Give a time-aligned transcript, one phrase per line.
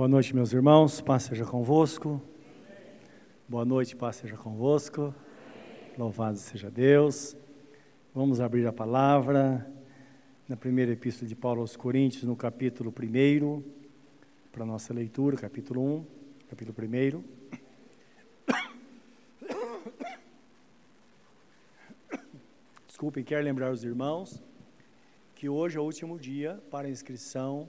[0.00, 1.02] Boa noite, meus irmãos.
[1.02, 2.22] Paz seja convosco.
[3.46, 5.14] Boa noite, paz seja convosco.
[5.98, 7.36] Louvado seja Deus.
[8.14, 9.70] Vamos abrir a palavra
[10.48, 13.62] na primeira epístola de Paulo aos Coríntios, no capítulo 1,
[14.50, 16.06] para nossa leitura, capítulo 1,
[16.48, 17.22] capítulo 1.
[22.88, 24.42] Desculpem, quero lembrar os irmãos
[25.34, 27.68] que hoje é o último dia para inscrição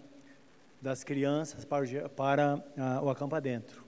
[0.82, 3.86] das crianças para, para uh, o acampa dentro.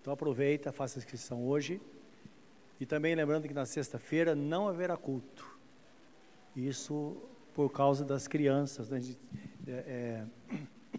[0.00, 1.80] Então aproveita, faça a inscrição hoje.
[2.80, 5.58] E também lembrando que na sexta-feira não haverá culto.
[6.56, 7.16] Isso
[7.54, 8.90] por causa das crianças.
[8.90, 9.00] Né?
[9.66, 10.58] É, é,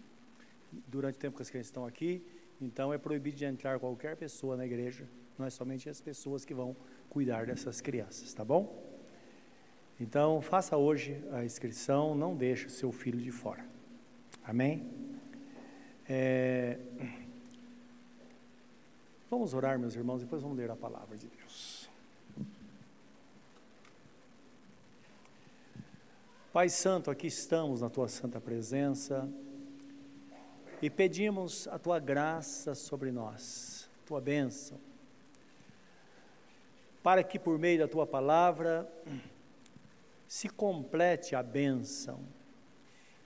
[0.88, 2.26] durante o tempo que as crianças estão aqui,
[2.60, 5.06] então é proibido de entrar qualquer pessoa na igreja.
[5.38, 6.74] Não é somente as pessoas que vão
[7.10, 8.82] cuidar dessas crianças, tá bom?
[10.00, 13.75] Então faça hoje a inscrição, não deixe seu filho de fora.
[14.44, 14.88] Amém?
[16.08, 16.78] É...
[19.28, 21.90] Vamos orar, meus irmãos, depois vamos ler a palavra de Deus.
[26.52, 29.28] Pai Santo, aqui estamos na tua santa presença
[30.80, 34.78] e pedimos a tua graça sobre nós, tua bênção,
[37.02, 38.90] para que por meio da tua palavra
[40.26, 42.20] se complete a bênção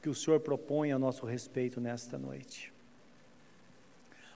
[0.00, 2.72] que o Senhor propõe a nosso respeito nesta noite.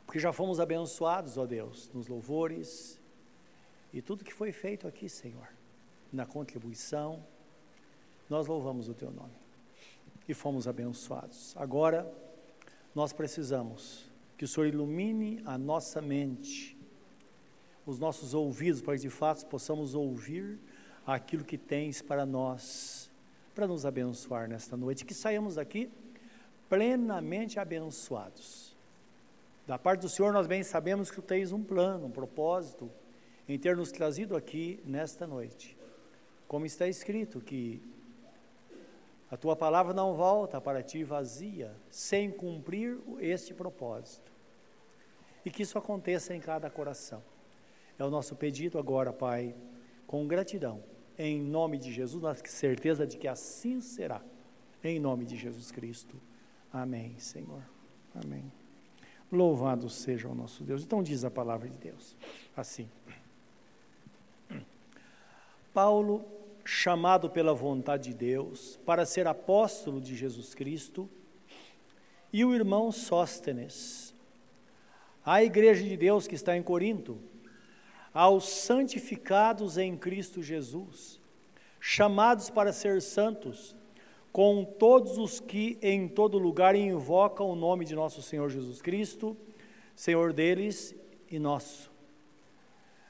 [0.04, 3.00] Porque já fomos abençoados, ó Deus, nos louvores
[3.92, 5.48] e tudo que foi feito aqui, Senhor,
[6.12, 7.24] na contribuição,
[8.28, 9.32] nós louvamos o Teu nome
[10.28, 11.54] e fomos abençoados.
[11.56, 12.10] Agora,
[12.94, 16.76] nós precisamos que o Senhor ilumine a nossa mente,
[17.86, 20.58] os nossos ouvidos, para que de fato possamos ouvir
[21.06, 23.10] aquilo que tens para nós
[23.54, 25.90] para nos abençoar nesta noite, que saímos daqui
[26.68, 28.74] plenamente abençoados.
[29.66, 32.90] Da parte do Senhor, nós bem sabemos que tu tens um plano, um propósito
[33.48, 35.76] em ter nos trazido aqui nesta noite.
[36.48, 37.80] Como está escrito que
[39.30, 44.32] a tua palavra não volta para ti vazia, sem cumprir este propósito.
[45.44, 47.22] E que isso aconteça em cada coração.
[47.98, 49.54] É o nosso pedido agora, Pai,
[50.06, 50.82] com gratidão
[51.18, 54.22] em nome de Jesus, temos certeza de que assim será.
[54.82, 56.20] Em nome de Jesus Cristo.
[56.72, 57.62] Amém, Senhor.
[58.14, 58.52] Amém.
[59.30, 60.82] Louvado seja o nosso Deus.
[60.82, 62.16] Então diz a palavra de Deus
[62.56, 62.88] assim.
[65.72, 66.24] Paulo,
[66.64, 71.08] chamado pela vontade de Deus para ser apóstolo de Jesus Cristo,
[72.32, 74.14] e o irmão Sóstenes,
[75.24, 77.18] a igreja de Deus que está em Corinto,
[78.14, 81.20] aos santificados em Cristo Jesus,
[81.80, 83.74] chamados para ser santos,
[84.32, 89.36] com todos os que em todo lugar invocam o nome de nosso Senhor Jesus Cristo,
[89.96, 90.94] Senhor deles
[91.28, 91.90] e nosso.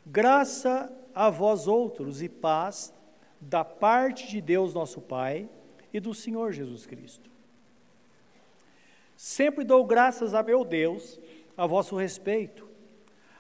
[0.06, 2.93] Graça a vós outros e paz
[3.41, 5.48] da parte de Deus nosso Pai
[5.93, 7.31] e do Senhor Jesus Cristo.
[9.16, 11.19] Sempre dou graças a meu Deus
[11.56, 12.74] a vosso respeito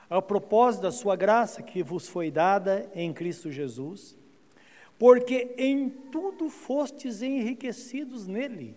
[0.08, 4.16] ao propósito da sua graça que vos foi dada em Cristo Jesus,
[4.98, 8.76] porque em tudo fostes enriquecidos nele,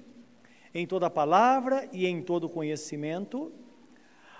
[0.73, 3.51] em toda palavra e em todo conhecimento,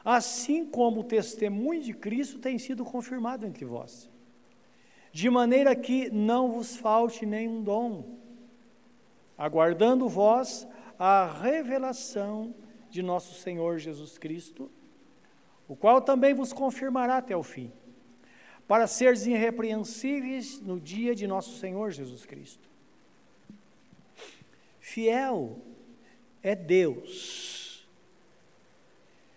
[0.04, 4.10] assim como o testemunho de Cristo tem sido confirmado entre vós,
[5.12, 8.18] de maneira que não vos falte nenhum dom,
[9.38, 10.68] aguardando vós
[10.98, 12.56] a revelação
[12.90, 14.72] de nosso Senhor Jesus Cristo,
[15.68, 17.72] o qual também vos confirmará até o fim,
[18.68, 22.68] para seres irrepreensíveis no dia de nosso Senhor Jesus Cristo.
[24.80, 25.60] Fiel
[26.42, 27.88] é Deus,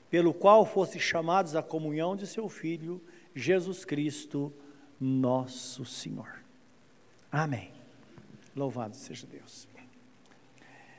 [0.09, 3.01] pelo qual foste chamados à comunhão de seu Filho,
[3.35, 4.53] Jesus Cristo,
[5.01, 6.41] nosso Senhor.
[7.31, 7.71] Amém.
[8.55, 9.69] Louvado seja Deus.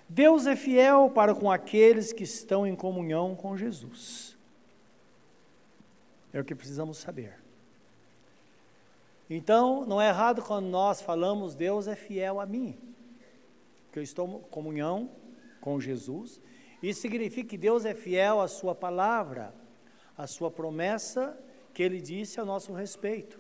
[0.08, 4.38] Deus é fiel para com aqueles que estão em comunhão com Jesus.
[6.34, 7.36] É o que precisamos saber.
[9.30, 12.78] Então, não é errado quando nós falamos Deus é fiel a mim,
[13.92, 15.10] que eu estou em comunhão
[15.62, 16.42] com Jesus.
[16.84, 19.54] Isso significa que Deus é fiel à sua palavra,
[20.18, 21.38] à sua promessa
[21.74, 23.40] que ele disse a nosso respeito.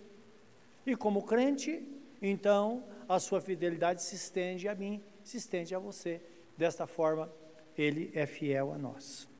[0.85, 1.85] E como crente,
[2.21, 6.21] então, a sua fidelidade se estende a mim, se estende a você.
[6.57, 7.31] Desta forma,
[7.77, 9.30] ele é fiel a nós.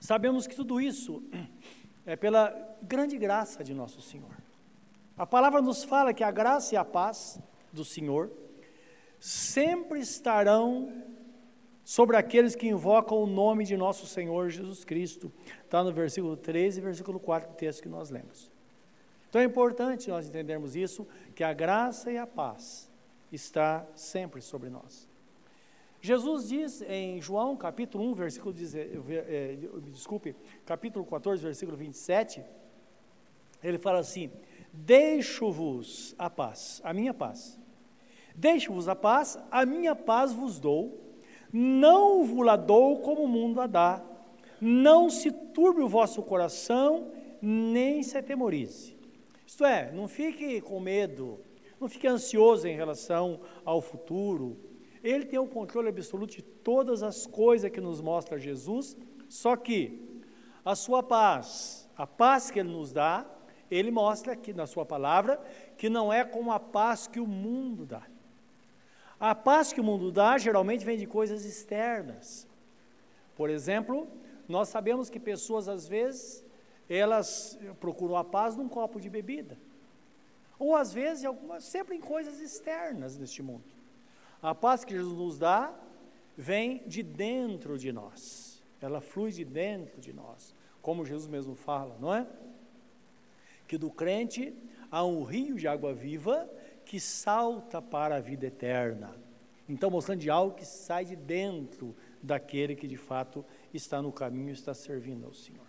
[0.00, 1.22] Sabemos que tudo isso
[2.04, 4.30] é pela grande graça de nosso Senhor.
[5.16, 7.40] A palavra nos fala que a graça e a paz
[7.72, 8.30] do Senhor
[9.18, 10.92] sempre estarão
[11.82, 15.32] sobre aqueles que invocam o nome de nosso Senhor Jesus Cristo.
[15.64, 18.50] Está no versículo 13 e versículo 4 do texto que nós lemos.
[19.28, 22.90] Então é importante nós entendermos isso, que a graça e a paz
[23.32, 25.08] está sempre sobre nós.
[26.06, 28.54] Jesus diz em João capítulo 1, versículo,
[29.08, 29.58] é,
[29.90, 32.44] desculpe, capítulo 14, versículo 27,
[33.60, 34.30] ele fala assim,
[34.72, 37.58] deixo-vos a paz, a minha paz.
[38.36, 40.96] Deixo-vos a paz, a minha paz vos dou,
[41.52, 44.00] não vos la dou como o mundo a dá.
[44.60, 47.10] Não se turbe o vosso coração,
[47.42, 48.96] nem se atemorize.
[49.44, 51.40] Isto é, não fique com medo,
[51.80, 54.56] não fique ansioso em relação ao futuro.
[55.06, 58.96] Ele tem o controle absoluto de todas as coisas que nos mostra Jesus,
[59.28, 60.20] só que
[60.64, 63.24] a sua paz, a paz que ele nos dá,
[63.70, 65.40] ele mostra aqui na sua palavra
[65.78, 68.02] que não é como a paz que o mundo dá.
[69.20, 72.44] A paz que o mundo dá geralmente vem de coisas externas.
[73.36, 74.08] Por exemplo,
[74.48, 76.44] nós sabemos que pessoas às vezes
[76.88, 79.56] elas procuram a paz num copo de bebida.
[80.58, 83.75] Ou às vezes algumas, sempre em coisas externas neste mundo.
[84.46, 85.74] A paz que Jesus nos dá
[86.36, 88.62] vem de dentro de nós.
[88.80, 92.24] Ela flui de dentro de nós, como Jesus mesmo fala, não é?
[93.66, 94.54] Que do crente
[94.88, 96.48] há um rio de água viva
[96.84, 99.16] que salta para a vida eterna.
[99.68, 103.44] Então, mostrando de algo que sai de dentro daquele que de fato
[103.74, 105.66] está no caminho, está servindo ao Senhor.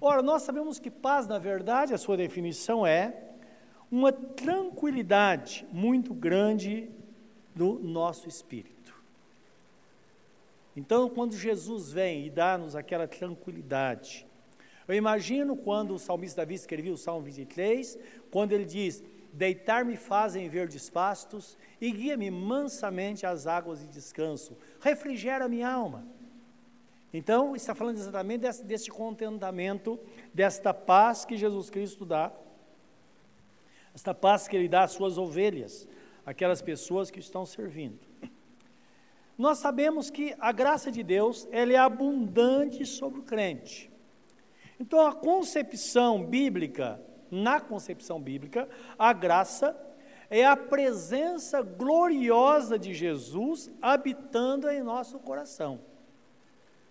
[0.00, 3.24] Ora, nós sabemos que paz, na verdade, a sua definição é
[3.90, 6.88] uma tranquilidade muito grande
[7.54, 8.94] do nosso espírito.
[10.76, 14.26] Então, quando Jesus vem e dá-nos aquela tranquilidade,
[14.88, 17.98] eu imagino quando o salmista Davi escrevia o Salmo 23,
[18.30, 19.02] quando ele diz:
[19.32, 24.56] Deitar-me fazem verdes pastos e guia-me mansamente às águas de descanso.
[24.80, 26.06] Refrigera minha alma.
[27.12, 30.00] Então, está falando exatamente desse, desse contentamento,
[30.32, 32.32] desta paz que Jesus Cristo dá,
[33.94, 35.86] esta paz que Ele dá às suas ovelhas,
[36.24, 37.98] aquelas pessoas que estão servindo.
[39.36, 43.90] Nós sabemos que a graça de Deus ela é abundante sobre o crente.
[44.78, 47.00] Então, a concepção bíblica
[47.32, 49.74] na concepção bíblica, a graça
[50.28, 55.80] é a presença gloriosa de Jesus habitando em nosso coração.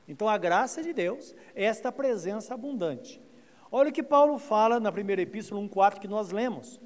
[0.07, 3.21] Então, a graça de Deus é esta presença abundante.
[3.71, 6.81] Olha o que Paulo fala na primeira epístola 1,4 que nós lemos.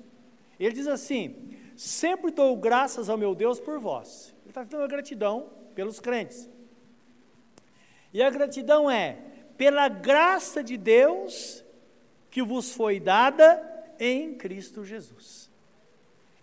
[0.59, 4.33] Ele diz assim: Sempre dou graças ao meu Deus por vós.
[4.42, 6.50] Ele está dando gratidão pelos crentes.
[8.13, 9.18] E a gratidão é
[9.57, 11.63] pela graça de Deus
[12.31, 13.62] que vos foi dada
[14.00, 15.51] em Cristo Jesus.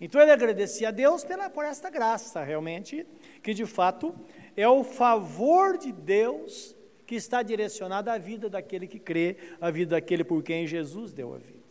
[0.00, 3.06] Então ele agradecia a Deus pela, por esta graça, realmente,
[3.42, 4.14] que de fato
[4.56, 6.74] é o favor de Deus
[7.06, 11.34] que está direcionado à vida daquele que crê, à vida daquele por quem Jesus deu
[11.34, 11.61] a vida.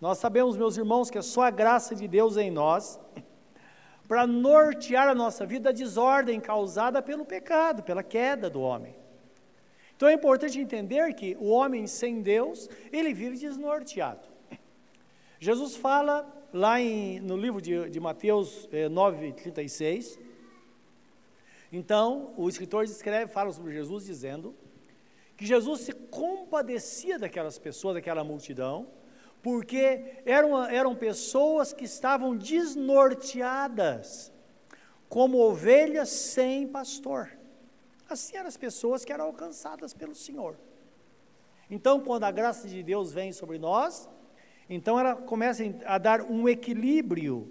[0.00, 2.98] Nós sabemos, meus irmãos, que é só a graça de Deus em nós
[4.08, 8.96] para nortear a nossa vida a desordem causada pelo pecado, pela queda do homem.
[9.94, 14.26] Então é importante entender que o homem sem Deus, ele vive desnorteado.
[15.38, 20.18] Jesus fala lá em, no livro de, de Mateus é, 9, 36.
[21.70, 24.56] Então, o escritor escreve, fala sobre Jesus, dizendo
[25.36, 28.88] que Jesus se compadecia daquelas pessoas, daquela multidão,
[29.42, 34.32] porque eram, eram pessoas que estavam desnorteadas,
[35.08, 37.30] como ovelhas sem pastor.
[38.08, 40.56] Assim eram as pessoas que eram alcançadas pelo Senhor.
[41.70, 44.08] Então, quando a graça de Deus vem sobre nós,
[44.68, 47.48] então ela começa a dar um equilíbrio.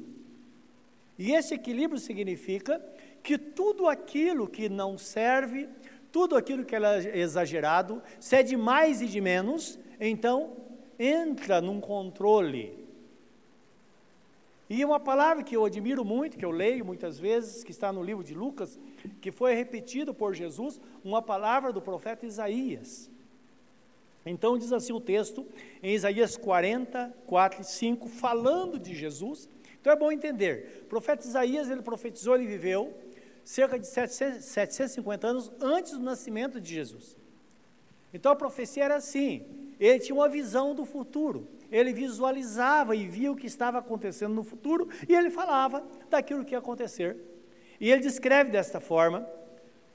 [1.18, 2.84] E esse equilíbrio significa
[3.24, 5.70] que tudo aquilo que não serve,
[6.12, 10.69] tudo aquilo que é exagerado, se é de mais e de menos, então
[11.00, 12.80] entra num controle
[14.70, 18.04] e uma palavra que eu admiro muito, que eu leio muitas vezes, que está no
[18.04, 18.78] livro de Lucas,
[19.20, 23.10] que foi repetido por Jesus, uma palavra do profeta Isaías.
[24.24, 25.44] Então diz assim o texto,
[25.82, 29.50] em Isaías 40, 4 e 5, falando de Jesus.
[29.82, 32.94] Então é bom entender, o profeta Isaías, ele profetizou, ele viveu
[33.44, 37.18] cerca de 700, 750 anos antes do nascimento de Jesus.
[38.14, 39.44] Então a profecia era assim,
[39.80, 44.44] ele tinha uma visão do futuro ele visualizava e via o que estava acontecendo no
[44.44, 47.18] futuro e ele falava daquilo que ia acontecer.
[47.80, 49.28] E ele descreve desta forma,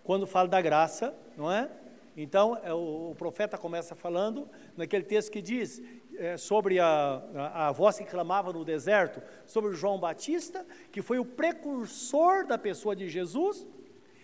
[0.02, 1.68] quando fala da graça, não é?
[2.16, 5.82] Então, é, o, o profeta começa falando naquele texto que diz
[6.16, 11.18] é, sobre a, a, a, voz que clamava no deserto, sobre João Batista, que foi
[11.18, 13.66] o precursor da pessoa de Jesus.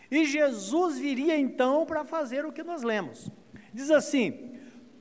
[0.09, 3.29] E Jesus viria então para fazer o que nós lemos.
[3.75, 4.51] Diz assim: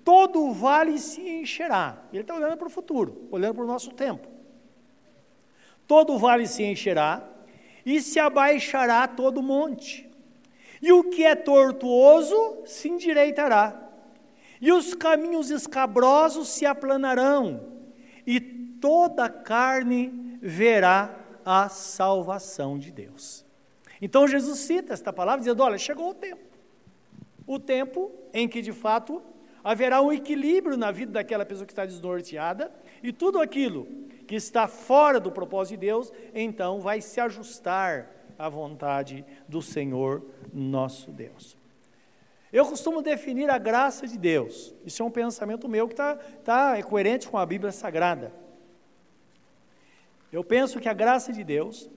[0.03, 2.03] todo o vale se encherá.
[2.12, 4.27] Ele está olhando para o futuro, olhando para o nosso tempo.
[5.88, 7.27] Todo o vale se encherá,
[7.86, 10.10] e se abaixará todo monte.
[10.82, 13.89] E o que é tortuoso se endireitará,
[14.62, 17.74] e os caminhos escabrosos se aplanarão,
[18.25, 23.46] e toda carne verá a salvação de Deus.
[24.01, 26.44] Então Jesus cita esta palavra dizendo: olha, chegou o tempo.
[27.46, 29.22] O tempo em que de fato
[29.63, 32.72] haverá um equilíbrio na vida daquela pessoa que está desnorteada
[33.04, 33.88] e tudo aquilo
[34.28, 40.24] que está fora do propósito de Deus, então vai se ajustar à vontade do Senhor
[40.54, 41.58] nosso Deus.
[42.51, 46.78] Eu costumo definir a graça de Deus, isso é um pensamento meu que está tá,
[46.78, 48.34] é coerente com a Bíblia Sagrada.
[50.32, 51.89] Eu penso que a graça de Deus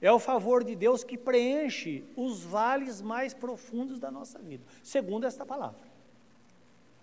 [0.00, 5.26] é o favor de Deus que preenche os vales mais profundos da nossa vida, segundo
[5.26, 5.85] esta palavra.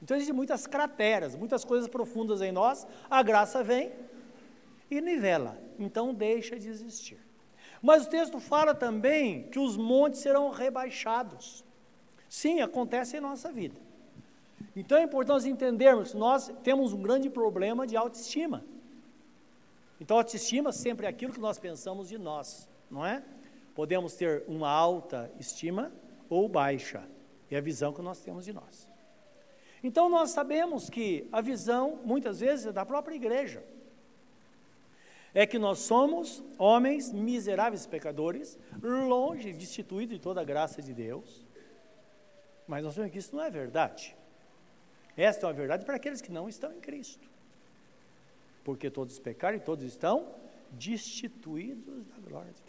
[0.03, 3.89] Então existem muitas crateras, muitas coisas profundas em nós, a graça vem
[4.91, 7.17] e nivela, então deixa de existir.
[7.81, 11.63] Mas o texto fala também que os montes serão rebaixados.
[12.27, 13.79] Sim, acontece em nossa vida.
[14.75, 18.65] Então é importante entendermos nós temos um grande problema de autoestima.
[20.01, 23.23] Então, autoestima sempre é aquilo que nós pensamos de nós, não é?
[23.73, 25.93] Podemos ter uma alta estima
[26.29, 27.07] ou baixa,
[27.49, 28.92] é a visão que nós temos de nós.
[29.83, 33.63] Então, nós sabemos que a visão, muitas vezes, é da própria igreja.
[35.33, 41.45] É que nós somos homens miseráveis pecadores, longe, destituídos de toda a graça de Deus.
[42.67, 44.15] Mas nós sabemos que isso não é verdade.
[45.17, 47.33] Esta é uma verdade para aqueles que não estão em Cristo
[48.63, 50.33] porque todos pecaram e todos estão
[50.71, 52.61] destituídos da glória de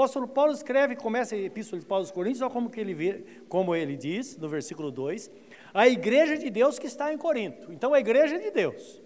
[0.00, 3.74] apóstolo Paulo escreve, começa a epístola de Paulo aos Coríntios, olha como, que ele, como
[3.74, 5.30] ele diz, no versículo 2,
[5.74, 7.70] a igreja de Deus que está em Corinto.
[7.70, 9.02] Então, a igreja de Deus.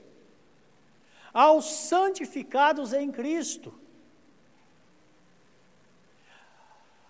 [1.33, 3.75] Aos santificados em Cristo.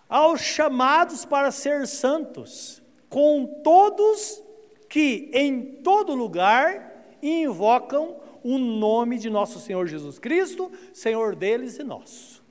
[0.09, 4.43] Aos chamados para ser santos, com todos
[4.89, 11.83] que em todo lugar invocam o nome de nosso Senhor Jesus Cristo, Senhor deles e
[11.83, 12.44] nosso.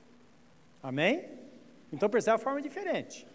[0.85, 1.27] Amém?
[1.91, 3.25] Então percebe a forma diferente.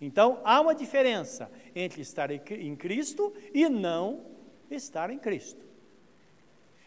[0.00, 4.26] Então há uma diferença entre estar em Cristo e não
[4.68, 5.64] estar em Cristo.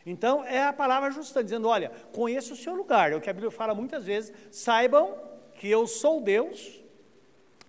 [0.06, 3.14] Então é a palavra justa, dizendo: olha, conheça o seu lugar.
[3.14, 4.34] É o que a Bíblia fala muitas vezes.
[4.52, 5.18] Saibam
[5.56, 6.84] que eu sou Deus,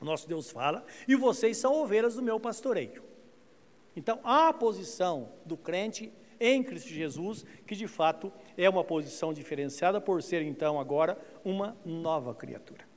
[0.00, 3.05] nosso Deus fala, e vocês são ovelhas do meu pastoreio.
[3.95, 10.00] Então, a posição do crente em Cristo Jesus, que de fato é uma posição diferenciada
[10.00, 12.88] por ser então agora uma nova criatura.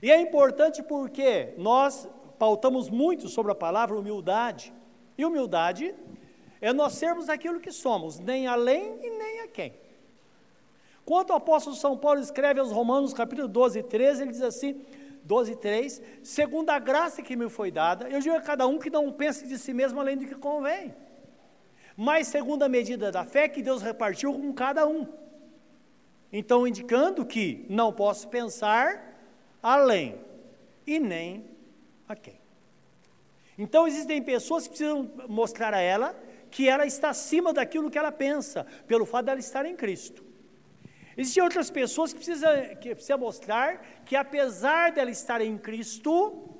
[0.00, 4.72] E é importante porque nós pautamos muito sobre a palavra humildade.
[5.18, 5.94] E humildade
[6.60, 9.74] é nós sermos aquilo que somos, nem além e nem a quem.
[11.04, 14.84] Quanto o apóstolo São Paulo escreve aos Romanos, capítulo 12 e 13, ele diz assim:
[15.22, 18.90] 12, 3, segundo a graça que me foi dada, eu digo a cada um que
[18.90, 20.94] não pense de si mesmo além do que convém,
[21.96, 25.06] mas segundo a medida da fé que Deus repartiu com cada um.
[26.32, 29.16] Então, indicando que não posso pensar
[29.62, 30.20] além
[30.86, 31.44] e nem
[32.08, 32.38] a quem.
[33.58, 36.14] Então, existem pessoas que precisam mostrar a ela
[36.50, 40.24] que ela está acima daquilo que ela pensa, pelo fato dela estar em Cristo.
[41.16, 42.50] Existem outras pessoas que precisam,
[42.80, 46.50] que precisam mostrar que, apesar dela estar em Cristo,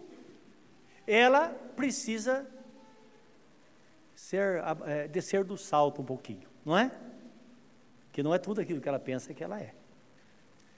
[1.06, 2.46] ela precisa
[4.26, 6.90] ser, é, descer do salto um pouquinho, não é?
[8.10, 9.72] Que não é tudo aquilo que ela pensa que ela é.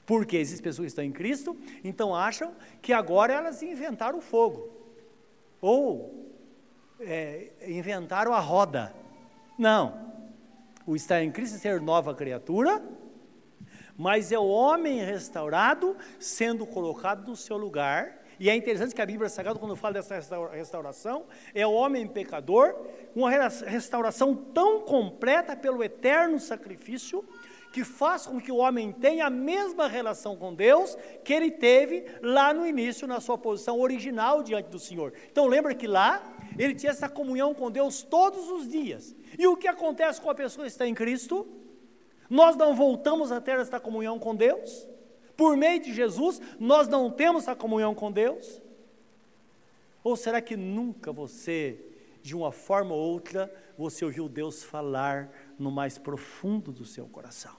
[0.05, 4.71] Porque existem pessoas que estão em Cristo, então acham que agora elas inventaram o fogo.
[5.63, 6.31] Ou
[7.01, 8.95] é, inventaram a roda.
[9.59, 10.13] Não.
[10.87, 12.83] O estar em Cristo é ser nova criatura
[13.99, 18.18] mas é o homem restaurado sendo colocado no seu lugar.
[18.39, 20.15] E é interessante que a Bíblia Sagrada, quando fala dessa
[20.53, 22.75] restauração, é o homem pecador,
[23.15, 27.25] uma restauração tão completa pelo eterno sacrifício,
[27.73, 32.05] que faz com que o homem tenha a mesma relação com Deus que ele teve
[32.23, 35.13] lá no início, na sua posição original diante do Senhor.
[35.31, 39.15] Então lembra que lá ele tinha essa comunhão com Deus todos os dias.
[39.39, 41.47] E o que acontece com a pessoa que está em Cristo?
[42.31, 44.89] Nós não voltamos a ter esta comunhão com Deus?
[45.39, 48.61] Por meio de Jesus, nós não temos a comunhão com Deus?
[50.03, 51.79] Ou será que nunca você,
[52.21, 57.55] de uma forma ou outra, você ouviu Deus falar no mais profundo do seu coração?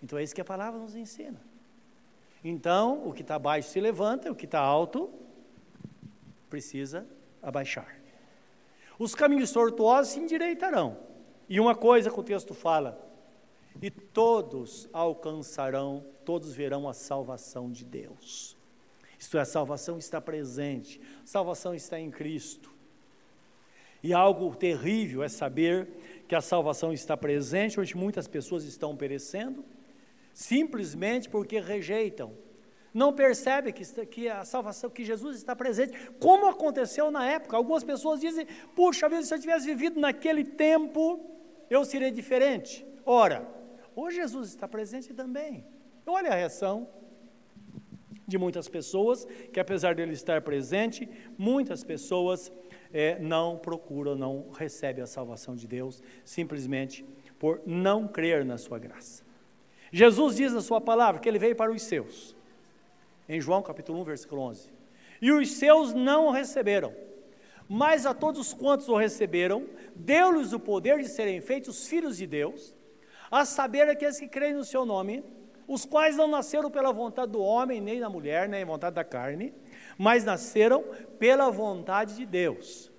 [0.00, 1.40] Então é isso que a palavra nos ensina.
[2.44, 5.10] Então, o que está baixo se levanta, o que está alto
[6.48, 7.04] precisa
[7.42, 7.96] abaixar.
[8.96, 10.96] Os caminhos tortuosos se endireitarão.
[11.48, 13.01] E uma coisa que o texto fala:
[13.80, 18.56] e todos alcançarão, todos verão a salvação de Deus.
[19.18, 22.70] Isto é, a salvação está presente, a salvação está em Cristo.
[24.02, 25.88] E algo terrível é saber
[26.26, 29.64] que a salvação está presente, onde muitas pessoas estão perecendo,
[30.34, 32.32] simplesmente porque rejeitam.
[32.92, 37.56] Não percebe que, que a salvação, que Jesus está presente, como aconteceu na época.
[37.56, 41.20] Algumas pessoas dizem, puxa vida, se eu tivesse vivido naquele tempo,
[41.70, 42.84] eu seria diferente.
[43.06, 43.48] Ora,
[43.94, 45.64] hoje Jesus está presente também.
[46.06, 46.88] Olha a reação
[48.26, 52.52] de muitas pessoas, que apesar dele estar presente, muitas pessoas
[52.92, 57.04] é, não procuram, não recebem a salvação de Deus, simplesmente
[57.38, 59.24] por não crer na sua graça.
[59.92, 62.36] Jesus diz na sua palavra que ele veio para os seus,
[63.28, 64.70] em João capítulo 1, versículo 11.
[65.20, 66.94] E os seus não o receberam,
[67.68, 72.74] mas a todos quantos o receberam, deu-lhes o poder de serem feitos filhos de Deus,
[73.32, 75.24] a saber aqueles que creem no seu nome,
[75.66, 79.54] os quais não nasceram pela vontade do homem, nem da mulher, nem vontade da carne,
[79.96, 80.84] mas nasceram
[81.18, 82.92] pela vontade de Deus.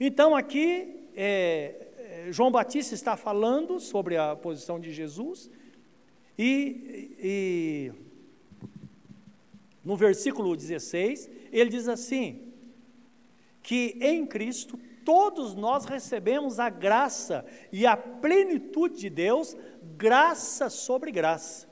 [0.00, 5.50] Então aqui é, é, João Batista está falando sobre a posição de Jesus
[6.38, 7.92] e, e
[9.84, 12.54] no versículo 16 ele diz assim
[13.62, 19.56] que em Cristo todos nós recebemos a graça e a plenitude de Deus,
[19.96, 21.68] graça sobre graça.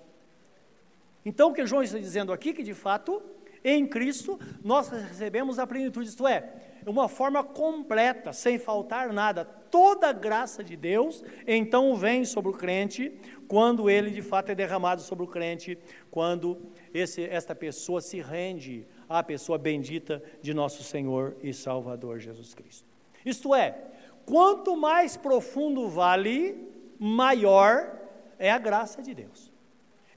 [1.25, 3.23] Então o que João está dizendo aqui que de fato
[3.65, 6.53] em Cristo, nós recebemos a plenitude, isto é,
[6.85, 9.45] uma forma completa, sem faltar nada.
[9.45, 13.13] Toda a graça de Deus, então, vem sobre o crente,
[13.47, 15.79] quando ele de fato é derramado sobre o crente,
[16.11, 16.59] quando
[16.93, 22.87] esse, esta pessoa se rende à pessoa bendita de nosso Senhor e Salvador Jesus Cristo.
[23.25, 23.79] Isto é,
[24.27, 28.02] quanto mais profundo o vale, maior
[28.49, 29.53] é a graça de Deus.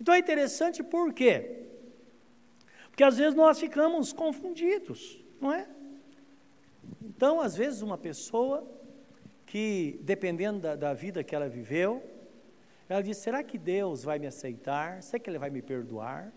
[0.01, 1.67] Então é interessante por quê?
[2.89, 5.67] Porque às vezes nós ficamos confundidos, não é?
[7.01, 8.67] Então, às vezes, uma pessoa
[9.45, 11.91] que, dependendo da, da vida que ela viveu,
[12.89, 15.03] ela diz: será que Deus vai me aceitar?
[15.03, 16.33] Será que Ele vai me perdoar?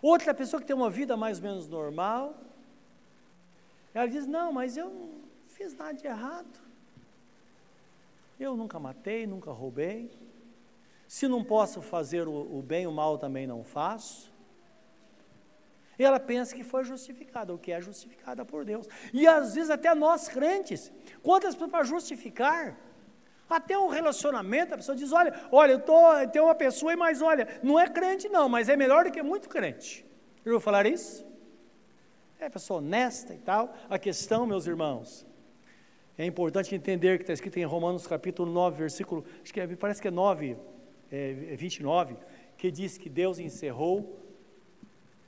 [0.00, 2.24] Outra pessoa que tem uma vida mais ou menos normal,
[3.94, 5.10] ela diz: não, mas eu não
[5.46, 6.71] fiz nada de errado.
[8.42, 10.10] Eu nunca matei, nunca roubei.
[11.06, 14.32] Se não posso fazer o, o bem, o mal também não faço.
[15.96, 18.88] E ela pensa que foi justificada, o que é justificada por Deus.
[19.12, 20.90] E às vezes até nós crentes,
[21.22, 22.76] quantas pessoas para justificar?
[23.48, 26.00] Até um relacionamento, a pessoa diz: olha, olha, eu tô,
[26.32, 29.48] tenho uma pessoa, mas olha, não é crente não, mas é melhor do que muito
[29.48, 30.04] crente.
[30.44, 31.24] Eu vou falar isso?
[32.40, 33.72] É pessoa honesta e tal.
[33.88, 35.24] A questão, meus irmãos,
[36.18, 40.00] é importante entender que está escrito em Romanos capítulo 9, versículo, acho que é, parece
[40.00, 40.56] que é 9,
[41.10, 42.16] é, 29,
[42.56, 44.18] que diz que Deus encerrou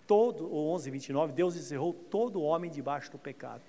[0.06, 3.62] todo, o 11, 29, Deus encerrou todo homem debaixo do pecado.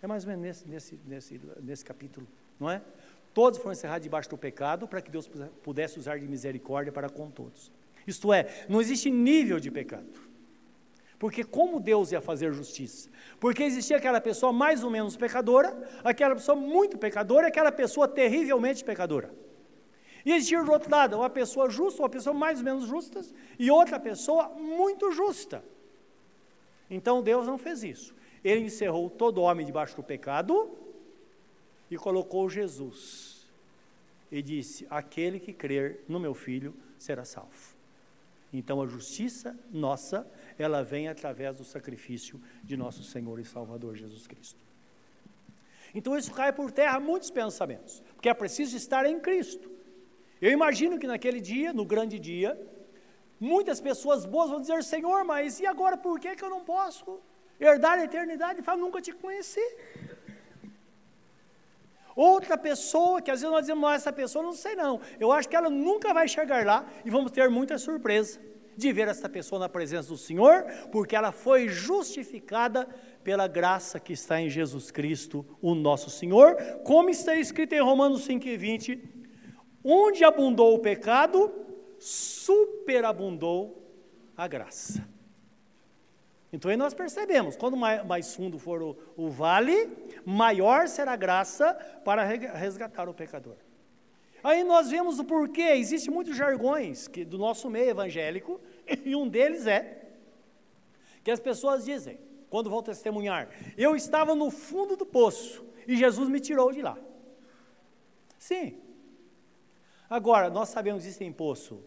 [0.00, 2.26] É mais ou menos nesse, nesse, nesse, nesse capítulo,
[2.58, 2.80] não é?
[3.34, 5.28] Todos foram encerrados debaixo do pecado para que Deus
[5.62, 7.70] pudesse usar de misericórdia para com todos.
[8.06, 10.27] Isto é, não existe nível de pecado.
[11.18, 13.10] Porque como Deus ia fazer justiça?
[13.40, 18.06] Porque existia aquela pessoa mais ou menos pecadora, aquela pessoa muito pecadora e aquela pessoa
[18.06, 19.34] terrivelmente pecadora.
[20.24, 23.20] E existia do outro lado uma pessoa justa, uma pessoa mais ou menos justa,
[23.58, 25.64] e outra pessoa muito justa.
[26.88, 28.14] Então Deus não fez isso.
[28.44, 30.70] Ele encerrou todo homem debaixo do pecado
[31.90, 33.48] e colocou Jesus.
[34.30, 37.76] E disse: Aquele que crer no meu filho será salvo.
[38.52, 40.26] Então a justiça nossa,
[40.62, 44.62] ela vem através do sacrifício de nosso Senhor e Salvador Jesus Cristo.
[45.94, 49.70] Então isso cai por terra muitos pensamentos, porque é preciso estar em Cristo.
[50.40, 52.58] Eu imagino que naquele dia, no grande dia,
[53.40, 57.20] muitas pessoas boas vão dizer: Senhor, mas e agora por que, que eu não posso
[57.58, 58.62] herdar a eternidade?
[58.62, 59.66] Fala, nunca te conheci.
[62.14, 65.00] Outra pessoa, que às vezes nós dizemos, essa pessoa não sei não.
[65.20, 68.40] Eu acho que ela nunca vai chegar lá e vamos ter muita surpresa
[68.78, 72.88] de ver essa pessoa na presença do Senhor, porque ela foi justificada
[73.24, 78.26] pela graça que está em Jesus Cristo, o nosso Senhor, como está escrito em Romanos
[78.26, 79.00] 5,20,
[79.82, 81.52] Onde abundou o pecado,
[81.98, 83.82] superabundou
[84.36, 85.06] a graça.
[86.52, 89.88] Então aí nós percebemos, quando mais fundo for o, o, vale,
[90.24, 93.56] maior será a graça para resgatar o pecador.
[94.42, 98.60] Aí nós vemos o porquê, existem muitos jargões que, do nosso meio evangélico,
[99.04, 100.08] e um deles é
[101.22, 106.28] que as pessoas dizem, quando vão testemunhar, eu estava no fundo do poço e Jesus
[106.28, 106.98] me tirou de lá.
[108.38, 108.80] Sim.
[110.08, 111.82] Agora, nós sabemos que existem poço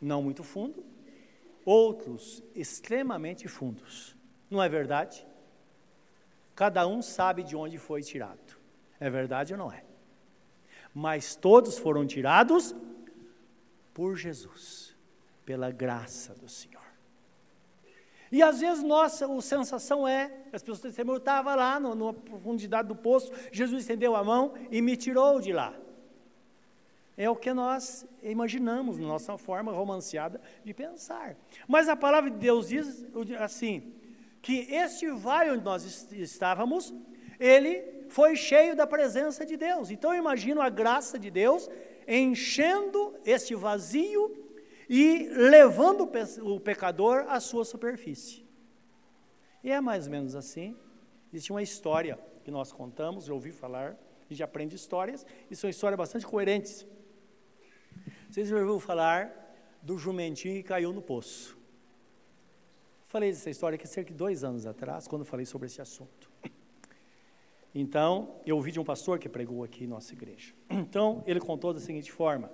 [0.00, 0.84] não muito fundo,
[1.64, 4.16] outros extremamente fundos.
[4.48, 5.26] Não é verdade?
[6.54, 8.58] Cada um sabe de onde foi tirado.
[8.98, 9.89] É verdade ou não é?
[10.94, 12.74] Mas todos foram tirados
[13.94, 14.96] por Jesus,
[15.44, 16.80] pela graça do Senhor.
[18.32, 22.12] E às vezes nossa a sensação é, as pessoas testemunham, eu estava lá no, na
[22.12, 25.74] profundidade do poço, Jesus estendeu a mão e me tirou de lá.
[27.16, 31.36] É o que nós imaginamos, na nossa forma romanceada de pensar.
[31.66, 33.04] Mas a palavra de Deus diz
[33.38, 33.92] assim:
[34.40, 36.94] que este vale onde nós estávamos,
[37.38, 39.90] ele foi cheio da presença de Deus.
[39.90, 41.70] Então eu imagino a graça de Deus
[42.06, 44.22] enchendo este vazio
[44.88, 46.10] e levando
[46.42, 48.44] o pecador à sua superfície.
[49.62, 50.76] E é mais ou menos assim.
[51.32, 53.96] Existe uma história que nós contamos, eu ouvi falar,
[54.28, 56.84] a gente aprende histórias, e são histórias bastante coerentes.
[58.28, 61.56] Vocês já ouviram falar do jumentinho que caiu no poço?
[63.06, 66.19] Falei dessa história aqui cerca de dois anos atrás, quando falei sobre esse assunto.
[67.74, 70.54] Então, eu ouvi de um pastor que pregou aqui em nossa igreja.
[70.70, 72.50] Então, ele contou da seguinte forma: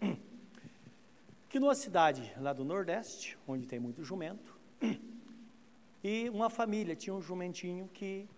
[1.48, 4.56] que numa cidade lá do Nordeste, onde tem muito jumento,
[6.04, 8.28] e uma família tinha um jumentinho que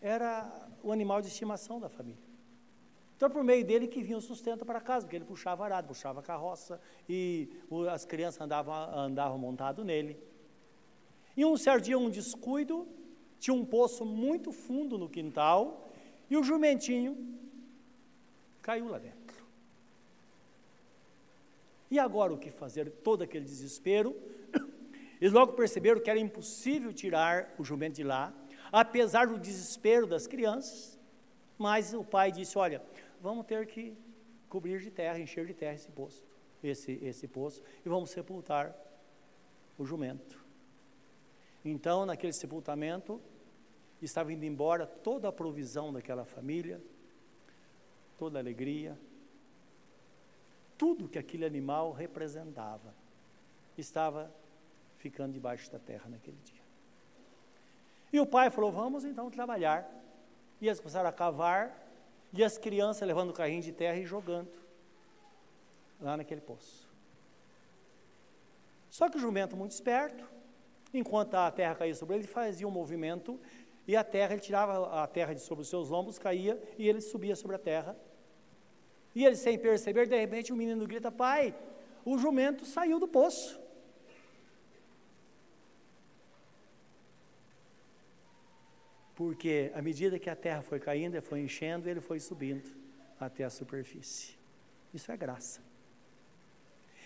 [0.00, 2.30] era o animal de estimação da família.
[3.16, 6.22] Então, por meio dele que vinha o sustento para casa, porque ele puxava arado, puxava
[6.22, 7.50] carroça, e
[7.92, 10.18] as crianças andavam, andavam montado nele.
[11.36, 12.88] E um certo dia, um descuido,
[13.40, 15.90] tinha um poço muito fundo no quintal,
[16.28, 17.16] e o jumentinho
[18.62, 19.20] caiu lá dentro.
[21.90, 22.88] E agora o que fazer?
[22.88, 24.14] Todo aquele desespero.
[25.20, 28.32] Eles logo perceberam que era impossível tirar o jumento de lá,
[28.70, 30.98] apesar do desespero das crianças.
[31.58, 32.80] Mas o pai disse: Olha,
[33.20, 33.96] vamos ter que
[34.48, 36.24] cobrir de terra, encher de terra esse poço,
[36.62, 38.76] esse, esse poço, e vamos sepultar
[39.76, 40.38] o jumento.
[41.64, 43.20] Então, naquele sepultamento,
[44.04, 46.80] estava indo embora toda a provisão daquela família,
[48.18, 48.98] toda a alegria,
[50.78, 52.94] tudo que aquele animal representava,
[53.76, 54.32] estava
[54.98, 56.62] ficando debaixo da terra naquele dia.
[58.12, 59.88] E o pai falou: Vamos então trabalhar.
[60.60, 61.86] E eles começaram a cavar
[62.32, 64.50] e as crianças levando o carrinho de terra e jogando
[66.00, 66.88] lá naquele poço.
[68.90, 70.28] Só que o jumento, muito esperto,
[70.92, 73.40] enquanto a terra caía sobre ele, fazia um movimento
[73.90, 77.00] e a terra, ele tirava a terra de sobre os seus lombos, caía e ele
[77.00, 77.96] subia sobre a terra.
[79.16, 81.52] E ele, sem perceber, de repente o menino grita: Pai,
[82.04, 83.60] o jumento saiu do poço.
[89.20, 92.70] porque à medida que a terra foi caindo, foi enchendo, ele foi subindo
[93.18, 94.34] até a superfície.
[94.94, 95.60] Isso é graça.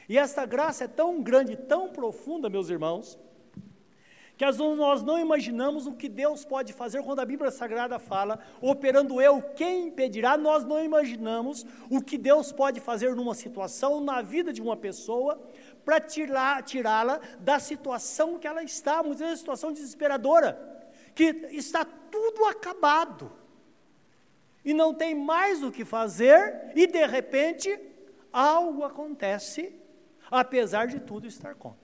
[0.09, 3.19] E essa graça é tão grande, tão profunda, meus irmãos,
[4.37, 7.99] que às vezes nós não imaginamos o que Deus pode fazer quando a Bíblia Sagrada
[7.99, 10.37] fala, operando eu, quem impedirá?
[10.37, 15.41] Nós não imaginamos o que Deus pode fazer numa situação, na vida de uma pessoa,
[15.85, 20.73] para tirá-la da situação que ela está, muitas vezes situação desesperadora
[21.15, 23.31] que está tudo acabado
[24.65, 27.79] e não tem mais o que fazer, e de repente
[28.33, 29.73] algo acontece,
[30.31, 31.84] apesar de tudo estar contra.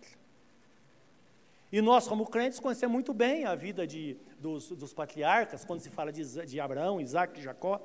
[1.72, 5.90] E nós, como crentes, conhecemos muito bem a vida de, dos, dos, patriarcas, quando se
[5.90, 7.80] fala de, de Abraão, Isaac e Jacó.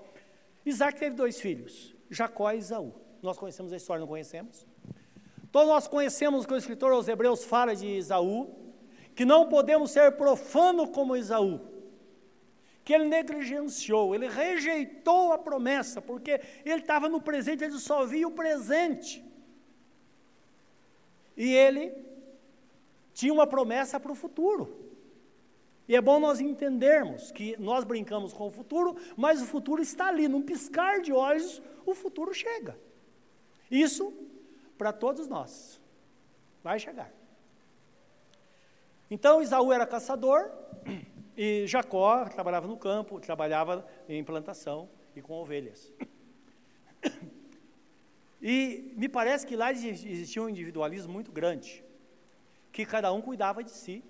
[0.65, 2.93] Isaac teve dois filhos, Jacó e Isaú.
[3.21, 4.65] Nós conhecemos a história, não conhecemos?
[5.51, 8.73] Todos nós conhecemos que o escritor aos Hebreus fala de Isaú,
[9.13, 11.61] que não podemos ser profano como Esaú,
[12.83, 18.27] que ele negligenciou, ele rejeitou a promessa, porque ele estava no presente, ele só via
[18.27, 19.23] o presente.
[21.37, 21.93] E ele
[23.15, 24.63] tinha uma promessa para o futuro.
[25.87, 30.07] E é bom nós entendermos que nós brincamos com o futuro, mas o futuro está
[30.07, 32.77] ali, num piscar de olhos, o futuro chega.
[33.71, 34.13] Isso
[34.77, 35.79] para todos nós.
[36.61, 37.11] Vai chegar.
[39.09, 40.51] Então Isaú era caçador
[41.37, 45.93] e Jacó trabalhava no campo, trabalhava em plantação e com ovelhas.
[48.47, 51.83] E me parece que lá existia um individualismo muito grande,
[52.75, 54.03] que cada um cuidava de si.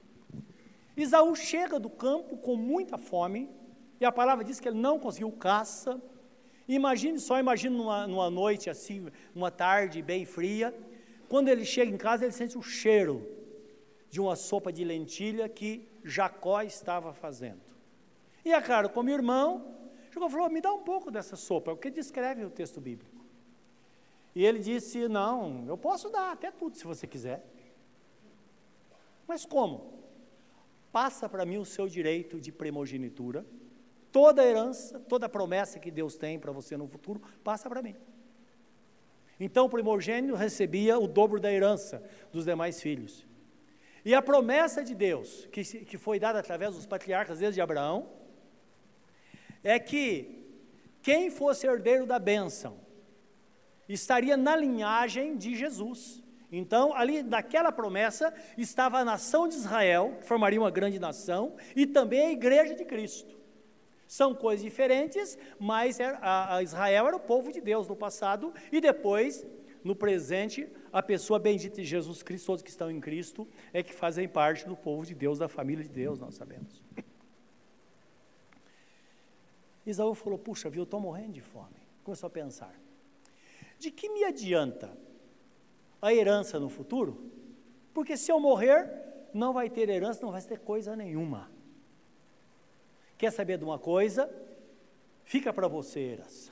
[0.97, 3.49] Isaú chega do campo com muita fome,
[4.01, 6.01] e a palavra diz que ele não conseguiu caça,
[6.67, 10.75] Imagine só, imagine numa, numa noite assim, uma tarde bem fria,
[11.30, 13.23] quando ele chega em casa, ele sente o cheiro
[14.10, 17.62] de uma sopa de lentilha que Jacó estava fazendo.
[18.43, 19.75] E é claro, como irmão,
[20.12, 23.23] Jacó falou: me dá um pouco dessa sopa, é o que descreve o texto bíblico.
[24.34, 27.45] E ele disse: não, eu posso dar até tudo se você quiser.
[29.28, 30.04] Mas como?
[30.92, 33.46] Passa para mim o seu direito de primogenitura
[34.16, 37.82] Toda a herança, toda a promessa que Deus tem para você no futuro, passa para
[37.82, 37.94] mim.
[39.38, 43.28] Então o primogênito recebia o dobro da herança dos demais filhos.
[44.06, 48.10] E a promessa de Deus, que, que foi dada através dos patriarcas desde Abraão,
[49.62, 50.48] é que
[51.02, 52.80] quem fosse herdeiro da bênção
[53.90, 56.24] estaria na linhagem de Jesus.
[56.58, 61.86] Então, ali naquela promessa estava a nação de Israel, que formaria uma grande nação, e
[61.86, 63.36] também a igreja de Cristo.
[64.08, 69.46] São coisas diferentes, mas a, Israel era o povo de Deus no passado e depois,
[69.84, 73.94] no presente, a pessoa bendita de Jesus Cristo, todos que estão em Cristo, é que
[73.94, 76.82] fazem parte do povo de Deus, da família de Deus, nós sabemos.
[79.86, 81.76] Isaú falou: Puxa, viu, eu estou morrendo de fome.
[82.04, 82.74] Começou a pensar:
[83.78, 84.96] de que me adianta
[86.06, 87.32] a herança no futuro?
[87.94, 88.88] Porque se eu morrer,
[89.34, 91.50] não vai ter herança, não vai ter coisa nenhuma.
[93.18, 94.30] Quer saber de uma coisa?
[95.24, 96.52] Fica para você herança.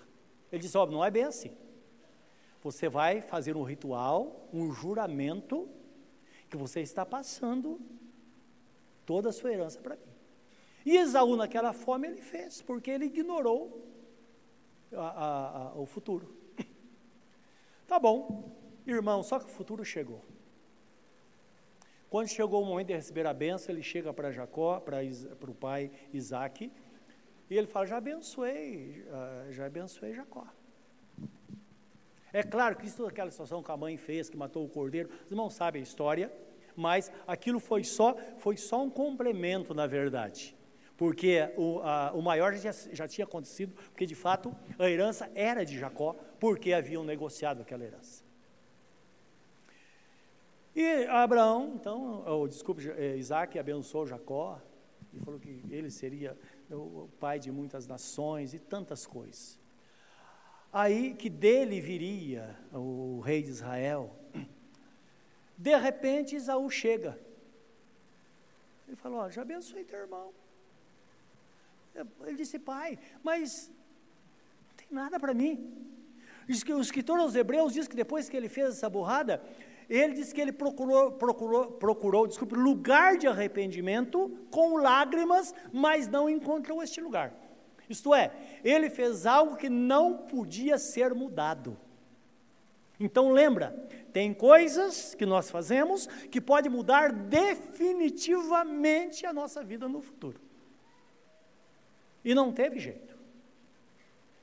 [0.52, 1.56] Ele disse: Ó, não é bem assim.
[2.64, 5.70] Você vai fazer um ritual, um juramento,
[6.50, 7.80] que você está passando
[9.06, 10.14] toda a sua herança para mim.
[10.86, 13.88] E Esaú, naquela fome, ele fez, porque ele ignorou
[14.94, 16.36] a, a, a, o futuro.
[17.86, 20.24] Tá bom, irmão, só que o futuro chegou.
[22.10, 25.02] Quando chegou o momento de receber a benção, ele chega para Jacó, para
[25.50, 26.72] o pai Isaac,
[27.50, 30.46] e ele fala: Já abençoei, ah, já abençoei Jacó.
[32.32, 35.32] É claro que isso aquela situação que a mãe fez, que matou o cordeiro, os
[35.32, 36.32] irmãos sabem a história,
[36.76, 40.56] mas aquilo foi só, foi só um complemento, na verdade.
[40.98, 45.64] Porque o, a, o maior já, já tinha acontecido, porque de fato a herança era
[45.64, 48.23] de Jacó, porque haviam negociado aquela herança.
[50.76, 54.60] E Abraão, então, ou, desculpe, é, Isaac abençoou Jacó
[55.14, 56.36] e falou que ele seria
[56.72, 59.60] o pai de muitas nações e tantas coisas.
[60.72, 64.16] Aí que dele viria o rei de Israel.
[65.56, 67.20] De repente, Isaú chega.
[68.88, 70.34] Ele falou: ó, já abençoei teu irmão.
[72.26, 75.92] Ele disse: pai, mas não tem nada para mim.
[76.48, 79.42] Diz que o escritor aos Hebreus diz que depois que ele fez essa burrada,
[79.96, 86.28] ele diz que ele procurou, procurou, procurou, desculpe, lugar de arrependimento com lágrimas, mas não
[86.28, 87.32] encontrou este lugar.
[87.88, 88.32] Isto é,
[88.64, 91.78] ele fez algo que não podia ser mudado.
[93.00, 100.02] Então lembra, tem coisas que nós fazemos que pode mudar definitivamente a nossa vida no
[100.02, 100.42] futuro.
[102.26, 103.16] E não teve jeito.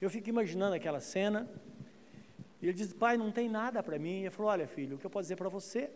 [0.01, 1.51] Eu fico imaginando aquela cena,
[2.61, 4.21] e ele diz: Pai, não tem nada para mim.
[4.21, 5.91] Ele falou: Olha, filho, o que eu posso dizer para você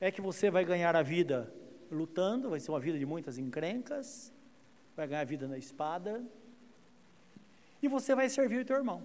[0.00, 1.52] é que você vai ganhar a vida
[1.90, 4.32] lutando, vai ser uma vida de muitas encrencas,
[4.96, 6.22] vai ganhar a vida na espada,
[7.82, 9.02] e você vai servir o teu irmão.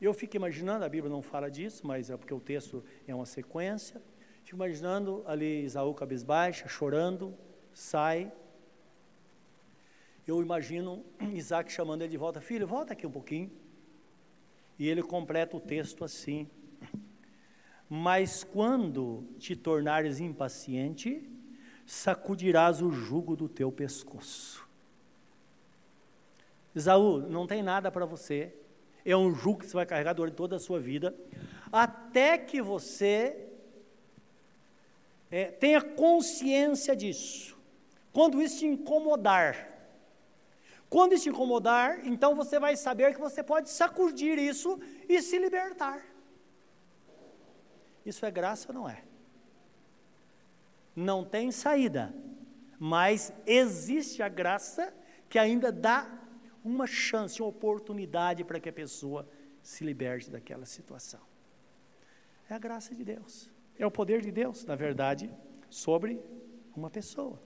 [0.00, 3.26] Eu fico imaginando, a Bíblia não fala disso, mas é porque o texto é uma
[3.26, 4.00] sequência.
[4.44, 7.36] Fico imaginando ali Isaú cabisbaixa, chorando,
[7.74, 8.32] sai,
[10.30, 13.50] eu imagino Isaac chamando ele de volta, filho, volta aqui um pouquinho.
[14.78, 16.48] E ele completa o texto assim:
[17.88, 21.28] Mas quando te tornares impaciente,
[21.84, 24.66] sacudirás o jugo do teu pescoço.
[26.74, 28.54] Isaú, não tem nada para você,
[29.04, 31.12] é um jugo que você vai carregar durante toda a sua vida,
[31.72, 33.48] até que você
[35.28, 37.58] é, tenha consciência disso.
[38.12, 39.79] Quando isso te incomodar,
[40.90, 46.04] quando te incomodar, então você vai saber que você pode sacudir isso e se libertar.
[48.04, 49.04] Isso é graça ou não é?
[50.96, 52.12] Não tem saída,
[52.76, 54.92] mas existe a graça
[55.28, 56.10] que ainda dá
[56.64, 59.28] uma chance, uma oportunidade para que a pessoa
[59.62, 61.20] se liberte daquela situação.
[62.48, 63.48] É a graça de Deus,
[63.78, 65.32] é o poder de Deus, na verdade,
[65.70, 66.20] sobre
[66.74, 67.40] uma pessoa.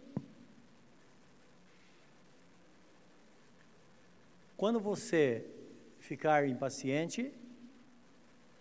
[4.57, 5.47] Quando você
[5.99, 7.33] ficar impaciente,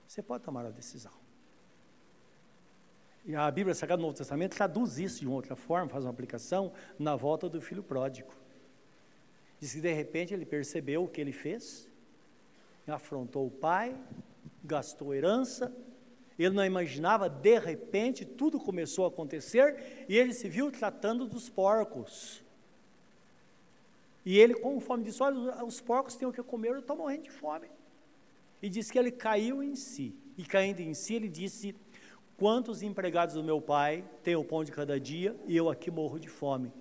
[0.08, 1.12] você pode tomar a decisão.
[3.26, 6.12] E a Bíblia Sagrada do Novo Testamento traduz isso de uma outra forma, faz uma
[6.12, 8.34] aplicação na volta do filho pródigo.
[9.60, 11.88] Diz que de repente ele percebeu o que ele fez,
[12.86, 13.98] afrontou o pai,
[14.62, 15.74] gastou herança,
[16.38, 21.50] ele não imaginava, de repente, tudo começou a acontecer e ele se viu tratando dos
[21.50, 22.43] porcos.
[24.26, 27.24] E ele, com fome, disse: Olha, os porcos têm o que comer, eu estou morrendo
[27.24, 27.68] de fome.
[28.62, 30.16] E disse que ele caiu em si.
[30.38, 31.76] E caindo em si, ele disse:
[32.38, 36.20] Quantos empregados do meu pai têm o pão de cada dia e eu aqui morro
[36.20, 36.72] de fome?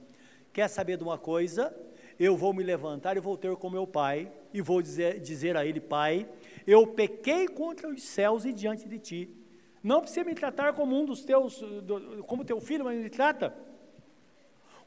[0.53, 1.75] Quer saber de uma coisa?
[2.19, 5.67] Eu vou me levantar e vou ter com meu pai e vou dizer, dizer a
[5.67, 6.29] ele: Pai,
[6.67, 9.37] eu pequei contra os céus e diante de ti.
[9.83, 11.61] Não precisa me tratar como um dos teus,
[12.29, 13.53] como teu filho, mas me trata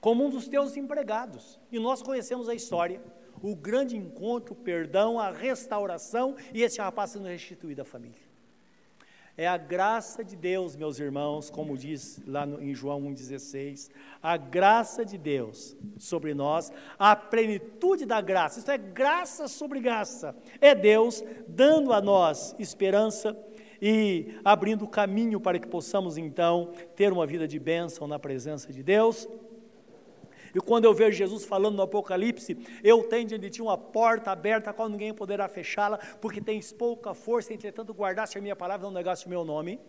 [0.05, 1.59] como um dos teus empregados.
[1.71, 3.01] E nós conhecemos a história,
[3.41, 8.21] o grande encontro, o perdão, a restauração, e esse rapaz sendo restituído à família.
[9.35, 13.89] É a graça de Deus, meus irmãos, como diz lá no, em João 1,16,
[14.21, 20.35] a graça de Deus sobre nós, a plenitude da graça, isso é graça sobre graça,
[20.61, 23.35] é Deus dando a nós esperança
[23.81, 28.83] e abrindo caminho para que possamos então ter uma vida de bênção na presença de
[28.83, 29.27] Deus
[30.55, 34.31] e quando eu vejo Jesus falando no Apocalipse, eu tenho diante de ti uma porta
[34.31, 38.85] aberta, a qual ninguém poderá fechá-la, porque tens pouca força, entretanto guardaste a minha palavra,
[38.85, 39.81] não negaste o meu nome.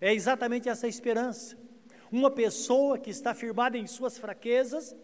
[0.00, 1.54] É exatamente essa esperança.
[2.10, 4.96] Uma pessoa que está firmada em suas fraquezas,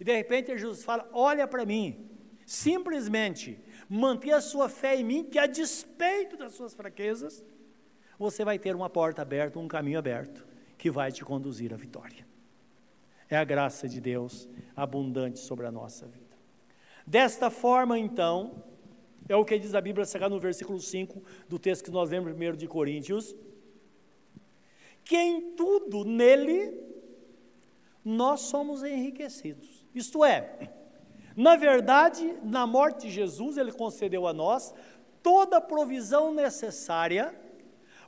[0.00, 2.08] e de repente Jesus fala: Olha para mim,
[2.46, 7.44] simplesmente mantenha a sua fé em mim, que a despeito das suas fraquezas,
[8.18, 10.46] você vai ter uma porta aberta, um caminho aberto,
[10.78, 12.27] que vai te conduzir à vitória.
[13.28, 16.36] É a graça de Deus abundante sobre a nossa vida.
[17.06, 18.64] Desta forma, então,
[19.28, 22.30] é o que diz a Bíblia Sagrada no versículo 5 do texto que nós lemos
[22.30, 23.34] primeiro de Coríntios,
[25.04, 26.86] que em tudo nele
[28.04, 29.86] nós somos enriquecidos.
[29.94, 30.70] Isto é,
[31.36, 34.74] na verdade, na morte de Jesus, ele concedeu a nós
[35.22, 37.32] toda a provisão necessária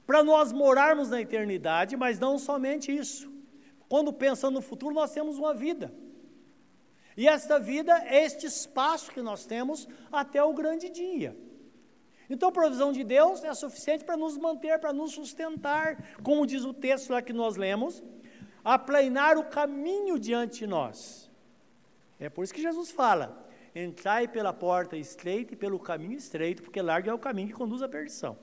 [0.07, 3.30] para nós morarmos na eternidade, mas não somente isso.
[3.91, 5.93] Quando pensamos no futuro, nós temos uma vida.
[7.17, 11.37] E esta vida é este espaço que nós temos até o grande dia.
[12.31, 16.65] Então, a provisão de Deus é suficiente para nos manter, para nos sustentar, como diz
[16.65, 18.01] o texto lá que nós lemos,
[18.65, 21.29] aplanar o caminho diante de nós.
[22.21, 26.81] É por isso que Jesus fala: entrai pela porta estreita e pelo caminho estreito, porque
[26.81, 28.39] largo é o caminho que conduz à perdição.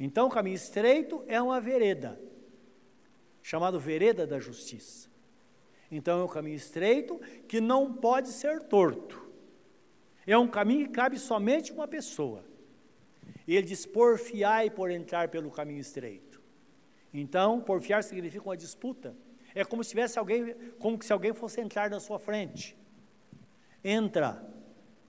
[0.00, 2.18] Então, o caminho estreito é uma vereda
[3.42, 5.10] chamado Vereda da Justiça.
[5.90, 9.20] Então é um caminho estreito que não pode ser torto.
[10.26, 12.44] É um caminho que cabe somente uma pessoa.
[13.46, 16.40] E ele diz: porfiai por entrar pelo caminho estreito.
[17.12, 19.14] Então, porfiar significa uma disputa.
[19.54, 22.76] É como se tivesse alguém, como se alguém fosse entrar na sua frente.
[23.84, 24.48] Entra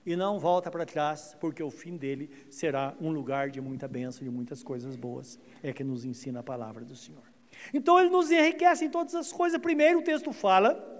[0.04, 4.22] e não volta para trás, porque o fim dele será um lugar de muita bênção
[4.22, 5.38] de muitas coisas boas.
[5.62, 7.33] É que nos ensina a palavra do Senhor.
[7.72, 9.60] Então ele nos enriquece em todas as coisas.
[9.60, 10.92] Primeiro o texto fala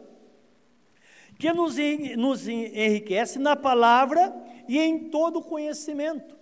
[1.38, 1.76] que nos,
[2.16, 4.34] nos enriquece na palavra
[4.68, 6.36] e em todo conhecimento.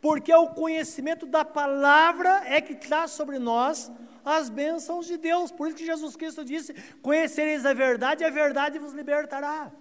[0.00, 3.90] Porque é o conhecimento da palavra é que traz sobre nós
[4.24, 5.50] as bênçãos de Deus.
[5.50, 9.72] Por isso que Jesus Cristo disse: Conhecereis a verdade, e a verdade vos libertará.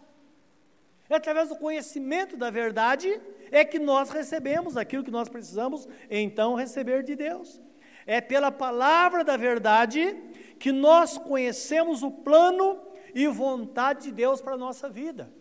[1.10, 3.21] É através do conhecimento da verdade
[3.52, 7.62] é que nós recebemos aquilo que nós precisamos então receber de Deus.
[8.06, 10.15] É pela palavra da verdade
[10.60, 12.80] que nós conhecemos o plano
[13.13, 15.32] e vontade de Deus para a nossa vida.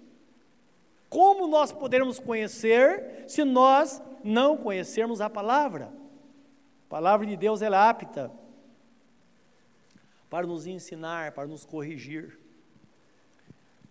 [1.09, 5.92] Como nós poderemos conhecer se nós não conhecermos a palavra?
[6.87, 8.33] A palavra de Deus é apta
[10.29, 12.38] para nos ensinar, para nos corrigir,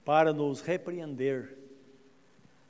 [0.04, 1.58] para nos repreender,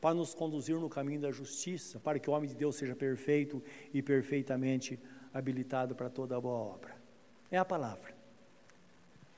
[0.03, 3.63] para nos conduzir no caminho da justiça, para que o homem de Deus seja perfeito
[3.93, 4.99] e perfeitamente
[5.33, 6.93] habilitado para toda boa obra.
[7.49, 8.13] É a palavra.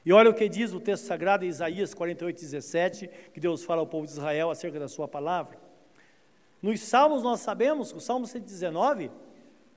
[0.04, 3.82] E olha o que diz o texto sagrado em Isaías 48, 17, que Deus fala
[3.82, 5.60] ao povo de Israel acerca da sua palavra.
[6.64, 9.12] Nos Salmos nós sabemos, o Salmo 119,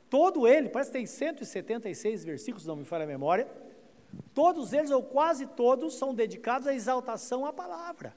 [0.09, 3.47] todo ele, parece que tem 176 versículos, não me falha a memória,
[4.33, 8.17] todos eles, ou quase todos, são dedicados à exaltação à palavra.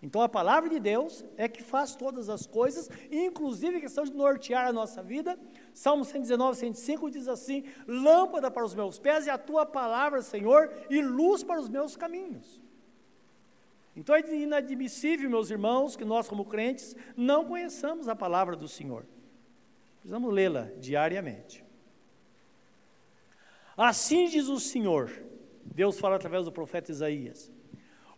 [0.00, 4.14] Então a palavra de Deus é que faz todas as coisas, inclusive a questão de
[4.14, 5.38] nortear a nossa vida.
[5.74, 10.72] Salmo 119, 105 diz assim: Lâmpada para os meus pés e a tua palavra, Senhor,
[10.88, 12.60] e luz para os meus caminhos.
[13.96, 19.04] Então é inadmissível, meus irmãos, que nós, como crentes, não conheçamos a palavra do Senhor.
[19.96, 21.64] Precisamos lê-la diariamente.
[23.76, 25.10] Assim diz o Senhor,
[25.64, 27.52] Deus fala através do profeta Isaías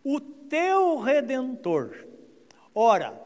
[0.03, 2.05] o teu redentor.
[2.73, 3.19] Ora,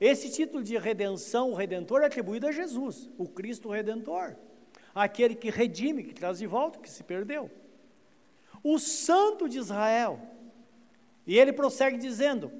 [0.00, 4.36] esse título de redenção, o redentor, é atribuído a Jesus, o Cristo redentor,
[4.94, 7.50] aquele que redime, que traz de volta que se perdeu.
[8.62, 10.20] O Santo de Israel.
[11.26, 12.50] E ele prossegue dizendo: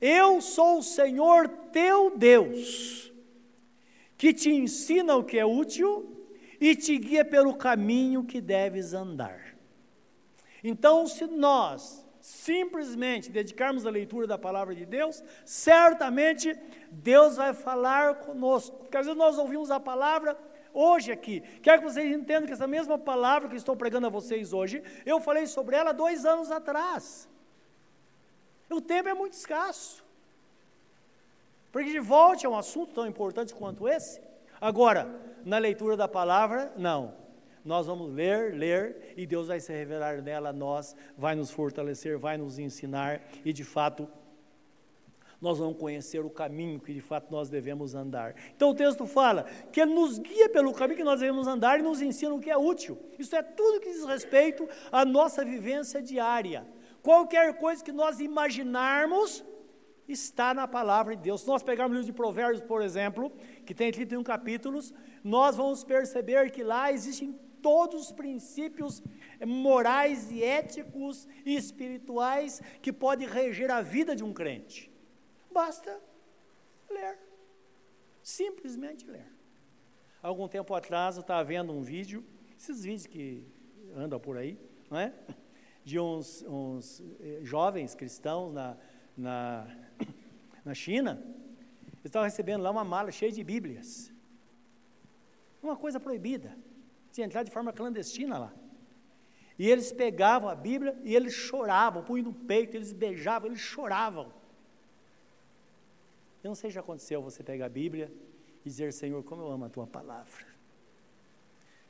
[0.00, 3.12] Eu sou o Senhor teu Deus,
[4.16, 6.26] que te ensina o que é útil
[6.60, 9.56] e te guia pelo caminho que deves andar.
[10.62, 16.54] Então, se nós simplesmente dedicarmos a leitura da palavra de Deus, certamente
[16.90, 18.76] Deus vai falar conosco.
[18.76, 20.36] Porque às vezes nós ouvimos a palavra
[20.74, 21.40] hoje aqui.
[21.62, 25.18] Quero que vocês entendam que essa mesma palavra que estou pregando a vocês hoje, eu
[25.20, 27.26] falei sobre ela dois anos atrás.
[28.68, 30.04] O tempo é muito escasso.
[31.72, 34.20] Porque de volta a um assunto tão importante quanto esse.
[34.60, 35.08] Agora,
[35.46, 37.14] na leitura da palavra, não.
[37.68, 42.16] Nós vamos ler, ler, e Deus vai se revelar nela a nós, vai nos fortalecer,
[42.16, 44.08] vai nos ensinar, e de fato,
[45.38, 48.34] nós vamos conhecer o caminho que de fato nós devemos andar.
[48.56, 51.82] Então o texto fala que Ele nos guia pelo caminho que nós devemos andar e
[51.82, 52.98] nos ensina o que é útil.
[53.18, 56.66] Isso é tudo que diz respeito à nossa vivência diária.
[57.02, 59.44] Qualquer coisa que nós imaginarmos
[60.08, 61.42] está na palavra de Deus.
[61.42, 63.30] Se nós pegarmos o livro de Provérbios, por exemplo,
[63.66, 69.02] que tem 31 capítulos, nós vamos perceber que lá existem todos os princípios
[69.46, 74.90] morais e éticos e espirituais que podem reger a vida de um crente.
[75.50, 76.00] Basta
[76.90, 77.18] ler.
[78.22, 79.26] Simplesmente ler.
[80.22, 82.24] Algum tempo atrás eu estava vendo um vídeo,
[82.58, 83.46] esses vídeos que
[83.94, 84.58] andam por aí,
[84.90, 85.14] não é?
[85.84, 88.76] de uns, uns eh, jovens cristãos na,
[89.16, 89.66] na,
[90.62, 91.22] na China,
[91.86, 94.12] eles estavam recebendo lá uma mala cheia de Bíblias.
[95.62, 96.54] Uma coisa proibida
[97.12, 98.54] tinha entrado de forma clandestina lá.
[99.58, 104.32] E eles pegavam a Bíblia e eles choravam, punham no peito, eles beijavam, eles choravam.
[106.42, 108.12] Eu não sei se já aconteceu você pegar a Bíblia
[108.64, 110.46] e dizer, Senhor, como eu amo a tua palavra.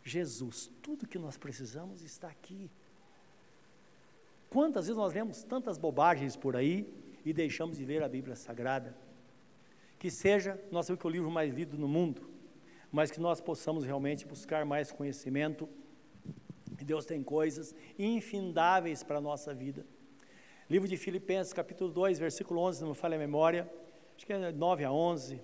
[0.03, 2.71] Jesus, tudo que nós precisamos está aqui.
[4.49, 6.91] Quantas vezes nós lemos tantas bobagens por aí
[7.25, 8.97] e deixamos de ler a Bíblia Sagrada?
[9.99, 12.28] Que seja, nós sabemos que é o livro mais lido no mundo,
[12.91, 15.69] mas que nós possamos realmente buscar mais conhecimento.
[16.85, 19.85] Deus tem coisas infindáveis para a nossa vida.
[20.71, 23.71] Livro de Filipenses, capítulo 2, versículo 11, não me falha a memória,
[24.17, 25.41] acho que é 9 a 11,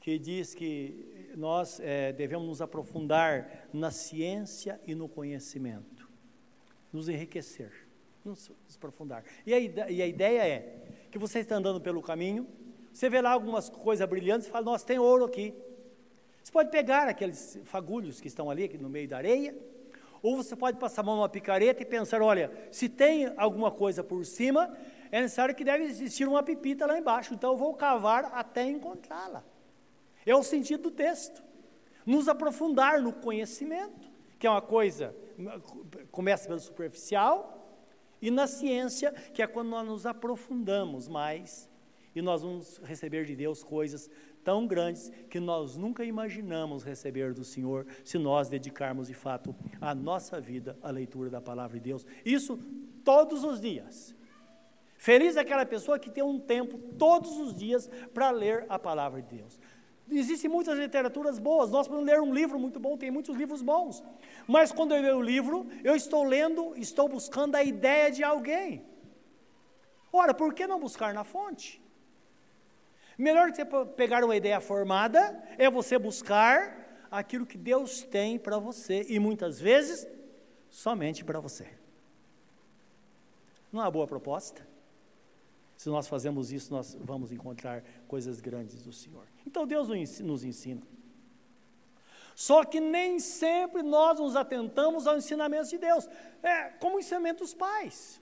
[0.00, 6.08] que diz que nós é, devemos nos aprofundar na ciência e no conhecimento,
[6.92, 7.72] nos enriquecer,
[8.24, 9.24] nos, aprofundar.
[9.46, 12.46] E a, e a ideia é que você está andando pelo caminho,
[12.92, 15.54] você vê lá algumas coisas brilhantes e fala, nossa, tem ouro aqui.
[16.48, 19.54] Você pode pegar aqueles fagulhos que estão ali no meio da areia,
[20.22, 24.02] ou você pode passar a mão numa picareta e pensar: olha, se tem alguma coisa
[24.02, 24.74] por cima,
[25.12, 29.44] é necessário que deve existir uma pipita lá embaixo, então eu vou cavar até encontrá-la.
[30.24, 31.42] É o sentido do texto.
[32.06, 35.14] Nos aprofundar no conhecimento, que é uma coisa,
[36.10, 37.76] começa pelo superficial,
[38.22, 41.68] e na ciência, que é quando nós nos aprofundamos mais
[42.18, 44.10] e nós vamos receber de Deus coisas
[44.48, 49.94] tão grandes que nós nunca imaginamos receber do Senhor se nós dedicarmos de fato a
[49.94, 52.06] nossa vida à leitura da palavra de Deus.
[52.24, 52.58] Isso
[53.04, 54.16] todos os dias.
[54.96, 59.20] Feliz é aquela pessoa que tem um tempo todos os dias para ler a palavra
[59.20, 59.60] de Deus.
[60.10, 64.02] Existem muitas literaturas boas, nós podemos ler um livro muito bom, tem muitos livros bons.
[64.46, 68.82] Mas quando eu leio o livro, eu estou lendo, estou buscando a ideia de alguém.
[70.10, 71.86] Ora, por que não buscar na fonte?
[73.18, 78.58] Melhor que você pegar uma ideia formada é você buscar aquilo que Deus tem para
[78.58, 80.06] você e muitas vezes
[80.70, 81.66] somente para você.
[83.72, 84.66] Não é uma boa proposta?
[85.76, 89.26] Se nós fazemos isso, nós vamos encontrar coisas grandes do Senhor.
[89.44, 89.88] Então Deus
[90.20, 90.82] nos ensina.
[92.34, 96.08] Só que nem sempre nós nos atentamos aos ensinamentos de Deus.
[96.40, 98.20] É como o ensinamento dos pais.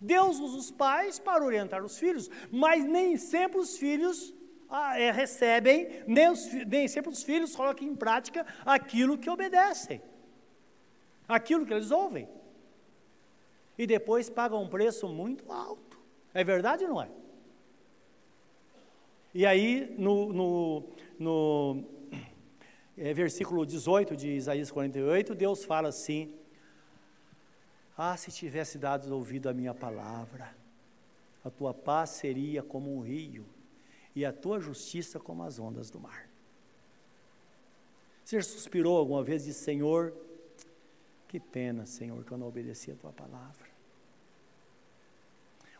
[0.00, 4.34] Deus usa os pais para orientar os filhos, mas nem sempre os filhos
[4.68, 10.00] ah, é, recebem, nem, os, nem sempre os filhos colocam em prática aquilo que obedecem,
[11.28, 12.28] aquilo que eles ouvem.
[13.76, 15.98] E depois pagam um preço muito alto.
[16.32, 17.10] É verdade ou não é?
[19.34, 20.84] E aí, no, no,
[21.18, 21.84] no
[22.96, 26.34] é, versículo 18 de Isaías 48, Deus fala assim:
[27.96, 30.54] ah, se tivesse dado ouvido à minha palavra,
[31.44, 33.46] a tua paz seria como um rio,
[34.14, 36.28] e a tua justiça como as ondas do mar.
[38.24, 40.14] Você suspirou alguma vez e disse, Senhor,
[41.26, 43.68] que pena, Senhor, que eu não obedeci a tua palavra.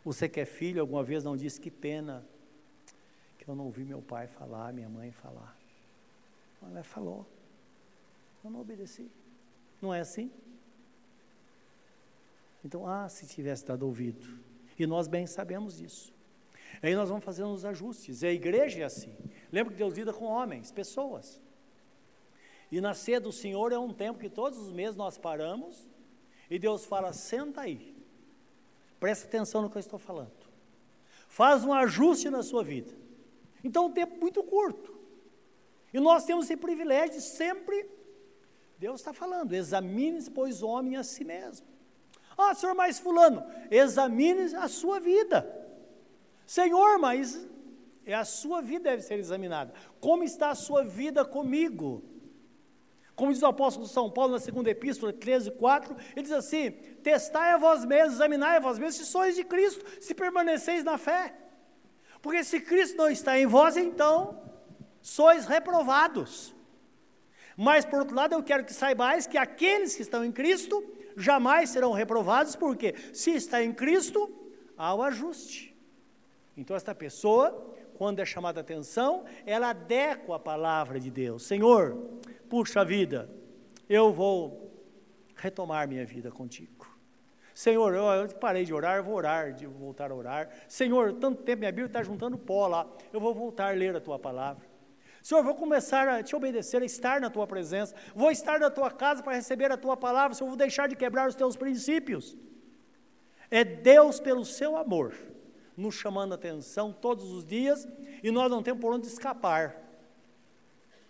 [0.04, 2.24] Você que é filho, alguma vez não disse que pena
[3.38, 5.56] que eu não ouvi meu pai falar, minha mãe falar.
[6.62, 7.26] Ela falou.
[8.44, 9.10] Eu não obedeci.
[9.80, 10.30] Não é assim?
[12.64, 14.26] Então, ah, se tivesse dado ouvido.
[14.78, 16.12] E nós bem sabemos disso.
[16.82, 18.22] Aí nós vamos fazendo os ajustes.
[18.22, 19.14] E a igreja é assim.
[19.52, 21.40] Lembra que Deus lida com homens, pessoas.
[22.70, 25.88] E nascer do Senhor é um tempo que todos os meses nós paramos
[26.48, 27.96] e Deus fala: senta aí.
[28.98, 30.32] Presta atenção no que eu estou falando.
[31.28, 32.92] Faz um ajuste na sua vida.
[33.62, 34.98] Então, um tempo muito curto.
[35.92, 37.88] E nós temos esse privilégio de sempre.
[38.78, 41.66] Deus está falando: examine-se, pois, homem a si mesmo.
[42.40, 45.48] Ah, senhor, mas Fulano, examine a sua vida.
[46.46, 47.46] Senhor, mas
[48.04, 49.72] é a sua vida deve ser examinada.
[50.00, 52.02] Como está a sua vida comigo?
[53.14, 56.70] Como diz o apóstolo São Paulo na segunda epístola, 13, 4, ele diz assim:
[57.02, 60.96] Testai a vós mesmos, examinai a vós mesmos se sois de Cristo, se permaneceis na
[60.96, 61.34] fé.
[62.22, 64.42] Porque se Cristo não está em vós, então
[65.02, 66.54] sois reprovados.
[67.56, 70.82] Mas, por outro lado, eu quero que saibais que aqueles que estão em Cristo
[71.16, 74.30] jamais serão reprovados, porque se está em Cristo,
[74.76, 75.76] há o ajuste.
[76.56, 81.42] Então, esta pessoa, quando é chamada a atenção, ela adequa a palavra de Deus.
[81.42, 81.96] Senhor,
[82.48, 83.30] puxa vida,
[83.88, 84.72] eu vou
[85.36, 86.88] retomar minha vida contigo.
[87.54, 90.48] Senhor, eu, parei de orar, vou orar, de voltar a orar.
[90.68, 94.00] Senhor, tanto tempo minha Bíblia está juntando pó lá, eu vou voltar a ler a
[94.00, 94.69] tua palavra.
[95.22, 98.90] Senhor, vou começar a te obedecer, a estar na tua presença, vou estar na tua
[98.90, 102.36] casa para receber a tua palavra, Senhor, vou deixar de quebrar os teus princípios.
[103.50, 105.14] É Deus, pelo seu amor,
[105.76, 107.86] nos chamando a atenção todos os dias
[108.22, 109.90] e nós não temos por onde escapar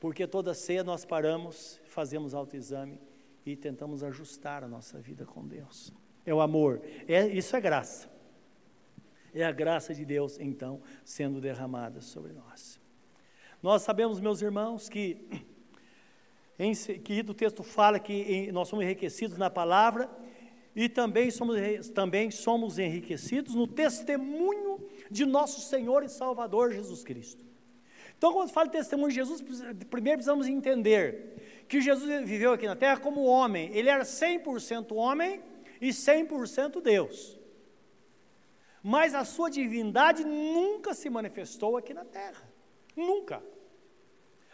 [0.01, 2.99] porque toda ceia nós paramos, fazemos autoexame
[3.45, 5.93] e tentamos ajustar a nossa vida com Deus.
[6.25, 8.11] É o amor, é, isso é graça.
[9.33, 12.80] É a graça de Deus, então, sendo derramada sobre nós.
[13.63, 15.29] Nós sabemos, meus irmãos, que,
[16.59, 20.11] em, que o texto fala que em, nós somos enriquecidos na palavra
[20.75, 24.81] e também somos, também somos enriquecidos no testemunho
[25.11, 27.45] de nosso Senhor e Salvador Jesus Cristo.
[28.17, 29.43] Então, quando fala testemunho de Jesus,
[29.91, 33.71] primeiro precisamos entender que Jesus viveu aqui na terra como homem.
[33.75, 35.43] Ele era 100% homem
[35.81, 37.39] e 100% Deus.
[38.83, 42.50] Mas a sua divindade nunca se manifestou aqui na terra.
[43.01, 43.43] Nunca.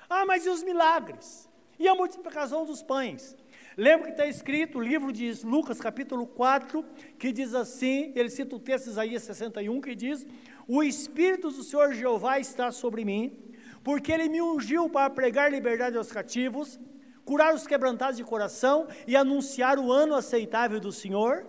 [0.09, 1.49] Ah, mas e os milagres?
[1.78, 3.36] E a multiplicação dos pães?
[3.76, 6.82] Lembra que está escrito o livro de Lucas, capítulo 4,
[7.18, 10.26] que diz assim: ele cita o texto de Isaías 61, que diz:
[10.66, 13.36] O Espírito do Senhor Jeová está sobre mim,
[13.84, 16.80] porque ele me ungiu para pregar liberdade aos cativos,
[17.24, 21.44] curar os quebrantados de coração e anunciar o ano aceitável do Senhor.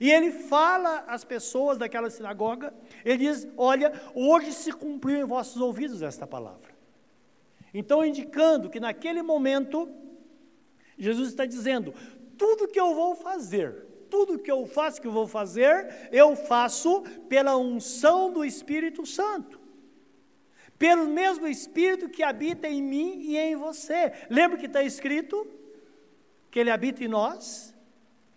[0.00, 2.72] E ele fala às pessoas daquela sinagoga,
[3.04, 6.70] ele diz: Olha, hoje se cumpriu em vossos ouvidos esta palavra.
[7.72, 9.88] Então, indicando que naquele momento,
[10.98, 11.94] Jesus está dizendo:
[12.36, 17.02] tudo que eu vou fazer, tudo que eu faço que eu vou fazer, eu faço
[17.28, 19.60] pela unção do Espírito Santo
[20.80, 24.14] pelo mesmo Espírito que habita em mim e em você.
[24.30, 25.46] Lembra que está escrito
[26.50, 27.69] que Ele habita em nós?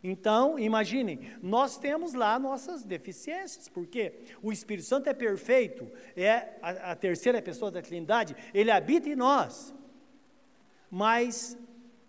[0.03, 6.91] Então, imaginem, nós temos lá nossas deficiências, porque o Espírito Santo é perfeito, é a,
[6.91, 9.73] a terceira pessoa da Trindade, ele habita em nós.
[10.91, 11.57] Mas,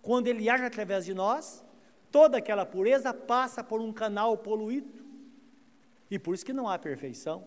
[0.02, 1.64] quando ele age através de nós,
[2.10, 4.92] toda aquela pureza passa por um canal poluído.
[6.10, 7.46] E por isso que não há perfeição.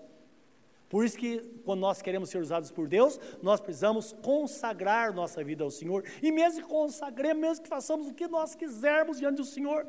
[0.90, 5.62] Por isso que quando nós queremos ser usados por Deus, nós precisamos consagrar nossa vida
[5.66, 6.06] ao Senhor.
[6.24, 9.86] E mesmo que consagremos, mesmo que façamos o que nós quisermos diante do Senhor,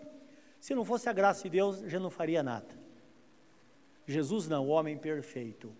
[0.61, 2.79] se não fosse a graça de Deus, já não faria nada.
[4.07, 5.73] Jesus não, o homem perfeito.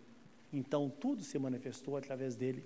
[0.53, 2.65] Então tudo se manifestou através dele.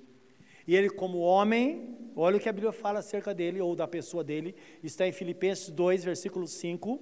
[0.67, 4.23] E ele, como homem, olha o que a Bíblia fala acerca dele, ou da pessoa
[4.23, 7.01] dele, está em Filipenses 2, versículo 5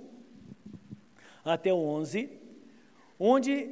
[1.44, 2.30] até o 11,
[3.18, 3.70] onde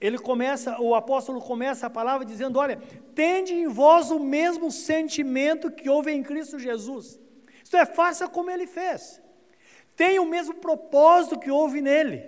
[0.00, 2.80] ele começa, o apóstolo começa a palavra dizendo: Olha,
[3.14, 7.20] tende em vós o mesmo sentimento que houve em Cristo Jesus.
[7.62, 9.22] Isto é, faça como ele fez.
[9.96, 12.22] Tenha o mesmo propósito que houve nele.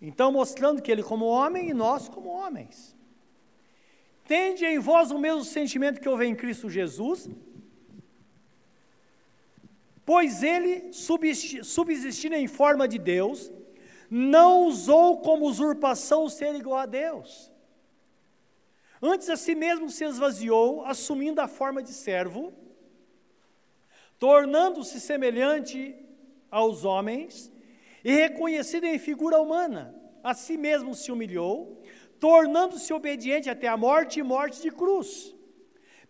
[0.00, 2.96] Então, mostrando que ele como homem e nós como homens.
[4.24, 7.28] Tende em vós o mesmo sentimento que houve em Cristo Jesus,
[10.04, 13.52] pois ele, subsistindo em forma de Deus,
[14.10, 17.52] não usou como usurpação ser igual a Deus.
[19.00, 22.52] Antes a si mesmo se esvaziou, assumindo a forma de servo,
[24.22, 25.96] tornando-se semelhante
[26.48, 27.52] aos homens,
[28.04, 29.92] e reconhecido em figura humana,
[30.22, 31.82] a si mesmo se humilhou,
[32.20, 35.34] tornando-se obediente até a morte e morte de cruz.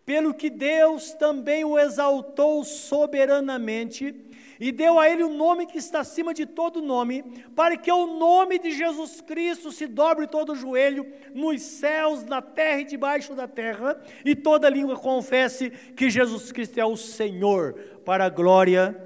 [0.05, 4.15] Pelo que Deus também o exaltou soberanamente
[4.63, 7.25] e deu a ele o nome que está acima de todo nome,
[7.57, 11.05] para que o nome de Jesus Cristo se dobre todo o joelho
[11.35, 16.79] nos céus, na terra e debaixo da terra, e toda língua confesse que Jesus Cristo
[16.79, 18.97] é o Senhor, para a glória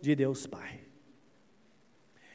[0.00, 0.82] de Deus Pai.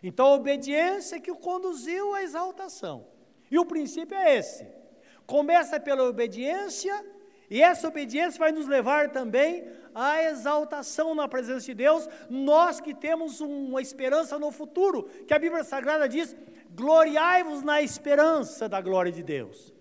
[0.03, 3.07] Então a obediência que o conduziu à exaltação.
[3.49, 4.67] E o princípio é esse.
[5.25, 7.01] Começa pela obediência,
[7.49, 9.63] e essa obediência vai nos levar também
[9.97, 15.39] a exaltação na presença de Deus, nós que temos uma esperança no futuro, que a
[15.39, 16.35] Bíblia Sagrada diz:
[16.69, 19.73] gloriai-vos na esperança da glória de Deus.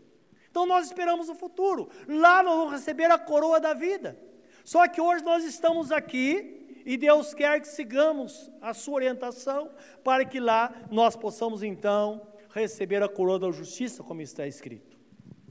[0.50, 4.18] Então nós esperamos o futuro, lá nós vamos receber a coroa da vida.
[4.64, 9.70] Só que hoje nós estamos aqui e Deus quer que sigamos a sua orientação
[10.02, 14.96] para que lá nós possamos então receber a coroa da justiça, como está escrito.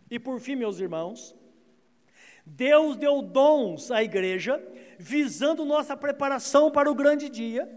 [0.09, 1.35] E por fim, meus irmãos,
[2.45, 4.63] Deus deu dons à igreja,
[4.99, 7.69] visando nossa preparação para o grande dia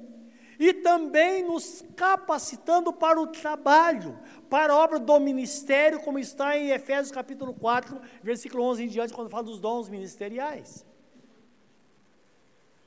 [0.58, 4.18] e também nos capacitando para o trabalho,
[4.50, 9.14] para a obra do ministério, como está em Efésios capítulo 4, versículo 11 em diante,
[9.14, 10.84] quando fala dos dons ministeriais.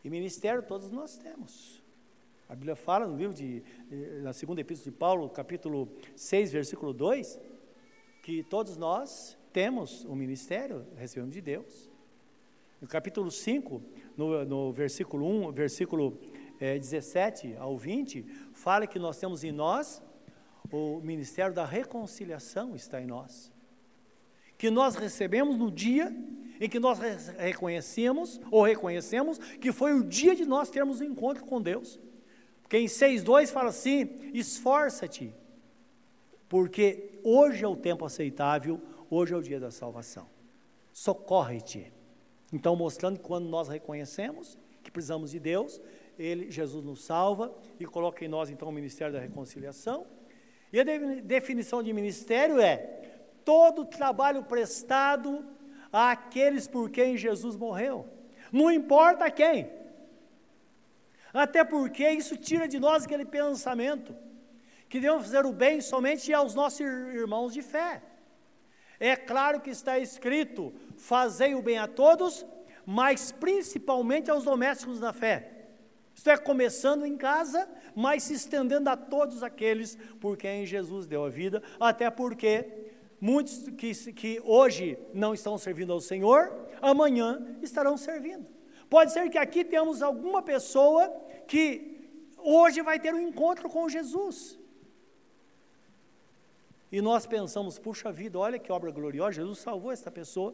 [0.03, 1.81] E ministério todos nós temos.
[2.49, 3.63] A Bíblia fala no livro de,
[4.21, 7.39] na segunda epístola de Paulo, capítulo 6, versículo 2,
[8.21, 11.89] que todos nós temos um ministério, recebemos de Deus.
[12.79, 13.81] No capítulo 5,
[14.17, 16.19] no, no versículo 1, versículo
[16.59, 20.01] é, 17 ao 20, fala que nós temos em nós
[20.71, 23.51] o ministério da reconciliação está em nós.
[24.57, 26.15] Que nós recebemos no dia
[26.59, 26.99] em que nós
[27.37, 31.99] reconhecemos ou reconhecemos que foi o dia de nós termos um encontro com Deus.
[32.61, 35.33] Porque em 6:2 fala assim: "Esforça-te,
[36.47, 38.79] porque hoje é o tempo aceitável,
[39.13, 40.25] Hoje é o dia da salvação.
[40.93, 41.91] Socorre-te.
[42.53, 45.81] Então, mostrando que quando nós reconhecemos que precisamos de Deus,
[46.17, 50.07] ele, Jesus nos salva e coloca em nós então o ministério da reconciliação.
[50.71, 50.83] E a
[51.25, 52.77] definição de ministério é
[53.43, 55.45] todo trabalho prestado
[55.91, 58.07] àqueles por quem Jesus morreu.
[58.49, 59.69] Não importa quem.
[61.33, 64.15] Até porque isso tira de nós aquele pensamento
[64.87, 68.01] que devemos fazer o bem somente aos nossos irmãos de fé.
[69.01, 72.45] É claro que está escrito: fazei o bem a todos,
[72.85, 75.69] mas principalmente aos domésticos da fé.
[76.13, 81.25] Isto é, começando em casa, mas se estendendo a todos aqueles por quem Jesus deu
[81.25, 87.97] a vida, até porque muitos que, que hoje não estão servindo ao Senhor, amanhã estarão
[87.97, 88.51] servindo.
[88.87, 91.09] Pode ser que aqui temos alguma pessoa
[91.47, 94.59] que hoje vai ter um encontro com Jesus.
[96.91, 100.53] E nós pensamos, puxa vida, olha que obra gloriosa, Jesus salvou esta pessoa.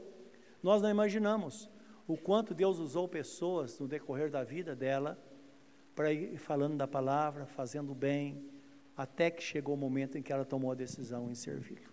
[0.61, 1.69] Nós não imaginamos
[2.07, 5.17] o quanto Deus usou pessoas no decorrer da vida dela
[5.95, 8.45] para ir falando da palavra, fazendo bem,
[8.95, 11.91] até que chegou o momento em que ela tomou a decisão em servi-lo.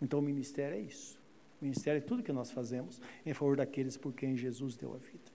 [0.00, 1.16] Então o ministério é isso.
[1.60, 4.98] O ministério é tudo que nós fazemos em favor daqueles por quem Jesus deu a
[4.98, 5.30] vida.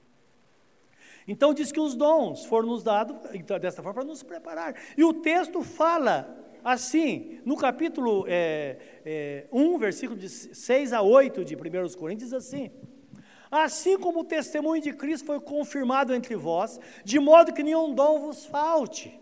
[1.26, 4.76] Então diz que os dons foram nos dados então, desta forma para nos preparar.
[4.98, 11.46] E o texto fala Assim, no capítulo é, é, 1, versículo de 6 a 8
[11.46, 11.60] de 1
[11.98, 12.72] Coríntios, diz assim:
[13.50, 18.20] Assim como o testemunho de Cristo foi confirmado entre vós, de modo que nenhum dom
[18.20, 19.18] vos falte.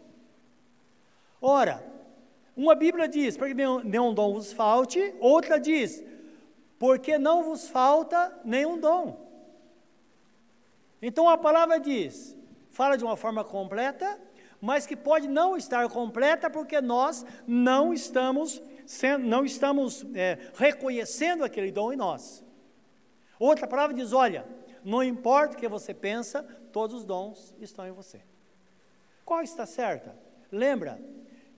[1.42, 1.84] Ora,
[2.56, 6.04] uma Bíblia diz, para que nenhum, nenhum dom vos falte, outra diz,
[6.80, 9.24] porque não vos falta nenhum dom.
[11.02, 12.36] Então a palavra diz,
[12.72, 14.20] fala de uma forma completa,
[14.62, 18.62] mas que pode não estar completa porque nós não estamos,
[19.20, 22.44] não estamos é, reconhecendo aquele dom em nós.
[23.40, 24.46] Outra palavra diz: olha,
[24.84, 28.22] não importa o que você pensa, todos os dons estão em você.
[29.24, 30.16] Qual está certa?
[30.52, 31.00] Lembra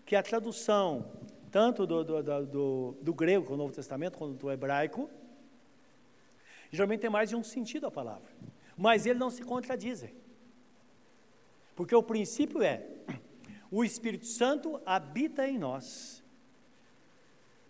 [0.06, 1.12] que a tradução,
[1.52, 5.10] tanto do, do, do, do grego, com o Novo Testamento, quanto do hebraico,
[6.72, 8.30] geralmente tem mais de um sentido a palavra,
[8.78, 10.16] mas eles não se contradizem.
[11.78, 12.84] Porque o princípio é:
[13.72, 16.24] o Espírito Santo habita em nós.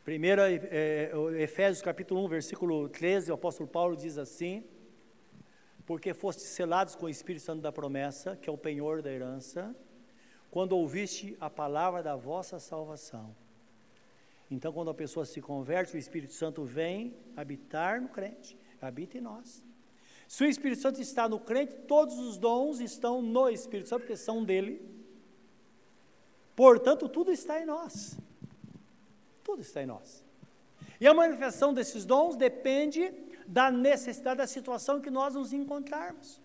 [0.05, 4.63] Primeiro, é, Efésios capítulo 1, versículo 13, o apóstolo Paulo diz assim:
[5.85, 9.75] Porque fostes selados com o Espírito Santo da promessa, que é o penhor da herança,
[10.49, 13.35] quando ouviste a palavra da vossa salvação.
[14.49, 19.21] Então, quando a pessoa se converte, o Espírito Santo vem habitar no crente, habita em
[19.21, 19.66] nós.
[20.27, 24.17] Se o Espírito Santo está no crente, todos os dons estão no Espírito Santo, porque
[24.17, 24.81] são dele.
[26.55, 28.17] Portanto, tudo está em nós.
[29.43, 30.23] Tudo está em nós.
[30.99, 33.13] E a manifestação desses dons depende
[33.47, 36.41] da necessidade da situação que nós nos encontrarmos.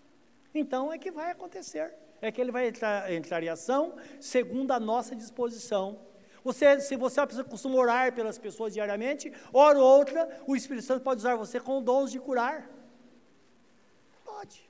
[0.55, 1.93] Então é que vai acontecer.
[2.21, 5.99] É que ele vai entrar, entrar em ação segundo a nossa disposição.
[6.43, 11.03] Você, se você é costuma orar pelas pessoas diariamente, hora ou outra, o Espírito Santo
[11.03, 12.69] pode usar você com dons de curar.
[14.43, 14.69] Pode.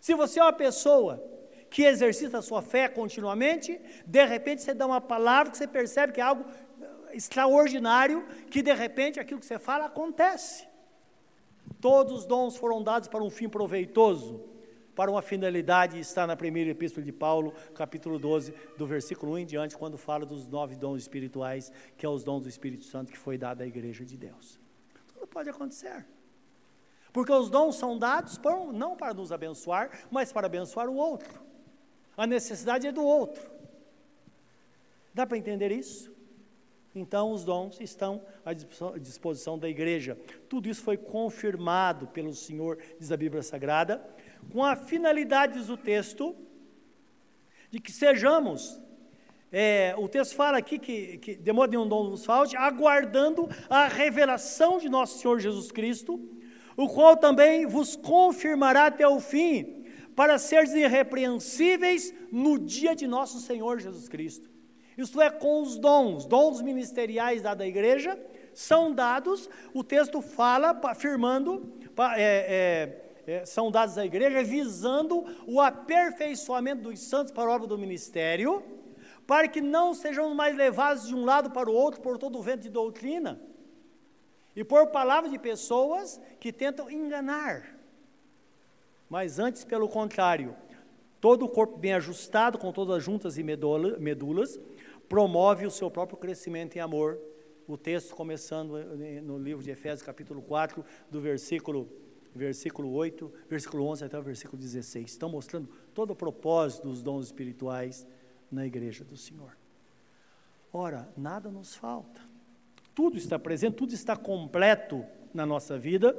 [0.00, 1.22] Se você é uma pessoa
[1.68, 6.12] que exercita a sua fé continuamente, de repente você dá uma palavra que você percebe
[6.12, 6.44] que é algo
[7.12, 10.68] extraordinário, que de repente aquilo que você fala acontece.
[11.80, 14.40] Todos os dons foram dados para um fim proveitoso,
[14.94, 19.46] para uma finalidade, está na primeira epístola de Paulo, capítulo 12, do versículo 1 em
[19.46, 23.18] diante, quando fala dos nove dons espirituais, que é os dons do Espírito Santo que
[23.18, 24.60] foi dado à igreja de Deus.
[25.12, 26.06] Tudo pode acontecer.
[27.12, 31.40] Porque os dons são dados por, não para nos abençoar, mas para abençoar o outro.
[32.16, 33.50] A necessidade é do outro.
[35.12, 36.10] Dá para entender isso?
[36.94, 38.52] Então, os dons estão à
[38.98, 40.18] disposição da igreja.
[40.48, 44.04] Tudo isso foi confirmado pelo Senhor, diz a Bíblia Sagrada,
[44.52, 46.34] com a finalidade, diz o texto,
[47.70, 48.80] de que sejamos.
[49.52, 53.86] É, o texto fala aqui que, que de modo nenhum dom nos falte, aguardando a
[53.86, 56.20] revelação de nosso Senhor Jesus Cristo,
[56.80, 59.84] o qual também vos confirmará até o fim,
[60.16, 64.48] para seres irrepreensíveis no dia de nosso Senhor Jesus Cristo.
[64.96, 68.18] Isto é, com os dons, dons ministeriais da igreja,
[68.54, 71.70] são dados, o texto fala, afirmando,
[72.16, 77.66] é, é, é, são dados à igreja, visando o aperfeiçoamento dos santos para a obra
[77.66, 78.62] do ministério,
[79.26, 82.42] para que não sejamos mais levados de um lado para o outro por todo o
[82.42, 83.38] vento de doutrina,
[84.54, 87.78] e por palavras de pessoas que tentam enganar.
[89.08, 90.56] Mas antes, pelo contrário,
[91.20, 94.60] todo o corpo bem ajustado, com todas as juntas e medulas,
[95.08, 97.18] promove o seu próprio crescimento em amor.
[97.66, 98.72] O texto começando
[99.22, 101.88] no livro de Efésios, capítulo 4, do versículo,
[102.34, 105.10] versículo 8, versículo 11 até o versículo 16.
[105.10, 108.06] Estão mostrando todo o propósito dos dons espirituais
[108.50, 109.56] na igreja do Senhor.
[110.72, 112.29] Ora, nada nos falta.
[113.00, 116.14] Tudo está presente, tudo está completo na nossa vida.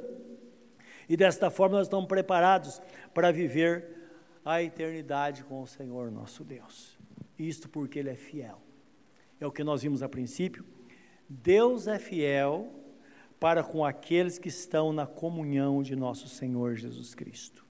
[1.08, 2.82] E desta forma nós estamos preparados
[3.14, 4.10] para viver
[4.44, 6.98] a eternidade com o Senhor nosso Deus.
[7.38, 8.60] Isto porque Ele é fiel
[9.38, 10.64] é o que nós vimos a princípio.
[11.28, 12.68] Deus é fiel
[13.38, 17.64] para com aqueles que estão na comunhão de nosso Senhor Jesus Cristo.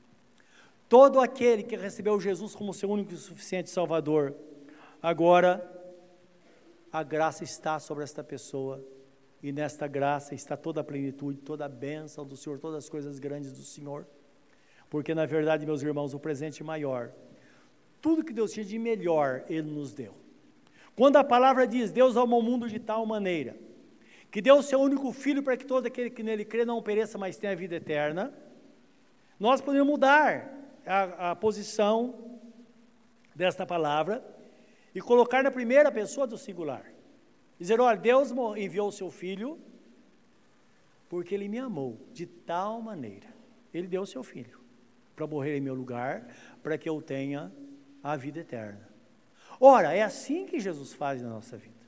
[0.89, 4.35] Todo aquele que recebeu Jesus como seu único e suficiente Salvador,
[5.03, 5.71] agora
[6.91, 8.83] a graça está sobre esta pessoa,
[9.43, 13.19] e nesta graça está toda a plenitude, toda a bênção do Senhor, todas as coisas
[13.19, 14.07] grandes do Senhor.
[14.89, 17.11] Porque, na verdade, meus irmãos, o presente maior,
[18.01, 20.15] tudo que Deus tinha de melhor, Ele nos deu.
[20.95, 23.57] Quando a palavra diz, Deus amou o mundo de tal maneira,
[24.31, 27.19] que deu o seu único filho para que todo aquele que nele crê não pereça,
[27.19, 28.33] mas tenha a vida eterna,
[29.41, 30.53] nós podemos mudar
[30.87, 32.41] a, a posição
[33.35, 34.25] desta palavra
[34.95, 36.92] e colocar na primeira pessoa do singular.
[37.63, 39.57] Dizer, olha, Deus enviou o seu filho
[41.09, 43.29] porque ele me amou de tal maneira.
[43.73, 44.59] Ele deu o seu filho
[45.15, 46.27] para morrer em meu lugar,
[46.61, 47.53] para que eu tenha
[48.03, 48.89] a vida eterna.
[49.61, 51.83] Ora, é assim que Jesus faz na nossa vida.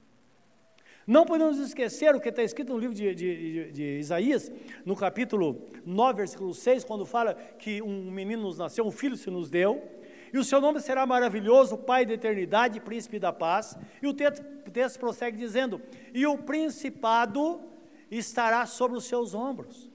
[1.04, 4.52] Não podemos esquecer o que está escrito no livro de, de, de, Isaías,
[4.84, 9.28] no capítulo 9, versículo 6, quando fala que um menino nos nasceu, um filho se
[9.28, 9.82] nos deu,
[10.34, 13.78] e o seu nome será maravilhoso, Pai da eternidade, Príncipe da paz.
[14.02, 15.80] E o texto, o texto prossegue dizendo:
[16.12, 17.62] E o principado
[18.10, 19.88] estará sobre os seus ombros.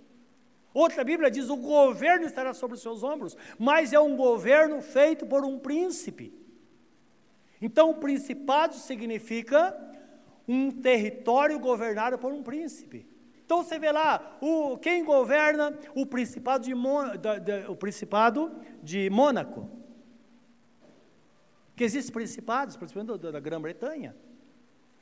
[0.74, 5.26] Outra Bíblia diz: o governo estará sobre os seus ombros, mas é um governo feito
[5.26, 6.34] por um príncipe.
[7.62, 9.78] Então, o principado significa
[10.48, 13.06] um território governado por um príncipe.
[13.44, 16.74] Então você vê lá, o, quem governa o principado de,
[17.18, 19.79] da, da, o principado de Mônaco.
[21.80, 24.14] Que existem principados, principalmente da, da Grã-Bretanha.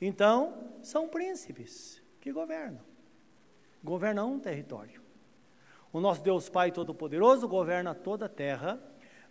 [0.00, 2.80] Então, são príncipes que governam.
[3.82, 5.02] Governam um território.
[5.92, 8.80] O nosso Deus Pai Todo-Poderoso governa toda a terra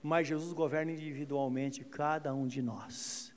[0.01, 3.33] mas Jesus governa individualmente cada um de nós.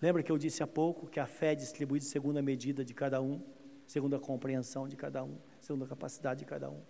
[0.00, 2.92] Lembra que eu disse há pouco que a fé é distribuída segundo a medida de
[2.92, 3.40] cada um,
[3.86, 6.82] segundo a compreensão de cada um, segundo a capacidade de cada um.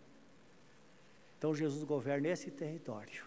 [1.36, 3.24] Então Jesus governa esse território.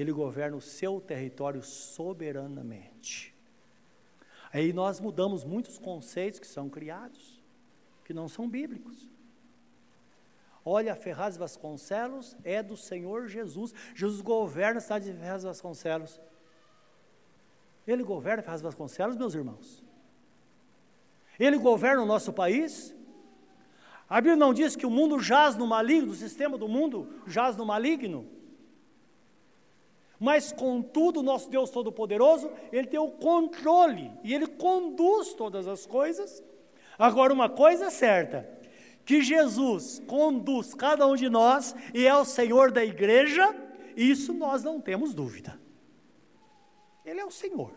[0.00, 3.34] Ele governa o seu território soberanamente.
[4.50, 7.42] Aí nós mudamos muitos conceitos que são criados,
[8.04, 9.10] que não são bíblicos.
[10.64, 13.74] Olha, Ferraz Vasconcelos é do Senhor Jesus.
[13.94, 16.18] Jesus governa a cidade de Ferraz Vasconcelos.
[17.86, 19.84] Ele governa Ferraz Vasconcelos, meus irmãos.
[21.38, 22.94] Ele governa o nosso país.
[24.08, 27.54] A Bíblia não diz que o mundo jaz no maligno, o sistema do mundo jaz
[27.54, 28.39] no maligno.
[30.20, 36.44] Mas, contudo, nosso Deus Todo-Poderoso, Ele tem o controle e Ele conduz todas as coisas.
[36.98, 38.46] Agora, uma coisa é certa:
[39.06, 43.56] que Jesus conduz cada um de nós e é o Senhor da igreja,
[43.96, 45.58] isso nós não temos dúvida.
[47.02, 47.72] Ele é o Senhor.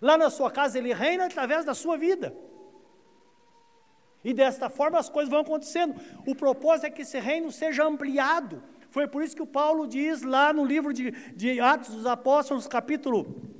[0.00, 2.34] Lá na sua casa, Ele reina através da sua vida.
[4.24, 5.94] E desta forma as coisas vão acontecendo.
[6.26, 10.22] O propósito é que esse reino seja ampliado foi por isso que o Paulo diz
[10.22, 13.50] lá no livro de, de Atos dos Apóstolos, capítulo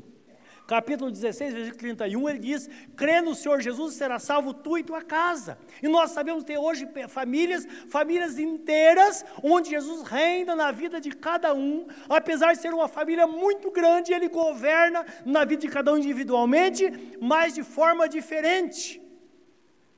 [0.67, 5.01] capítulo 16, versículo 31, ele diz: crê no Senhor Jesus, será salvo tu e tua
[5.03, 5.59] casa.
[5.83, 11.55] E nós sabemos ter hoje famílias, famílias inteiras, onde Jesus reina na vida de cada
[11.55, 15.97] um, apesar de ser uma família muito grande, ele governa na vida de cada um
[15.97, 19.01] individualmente, mas de forma diferente.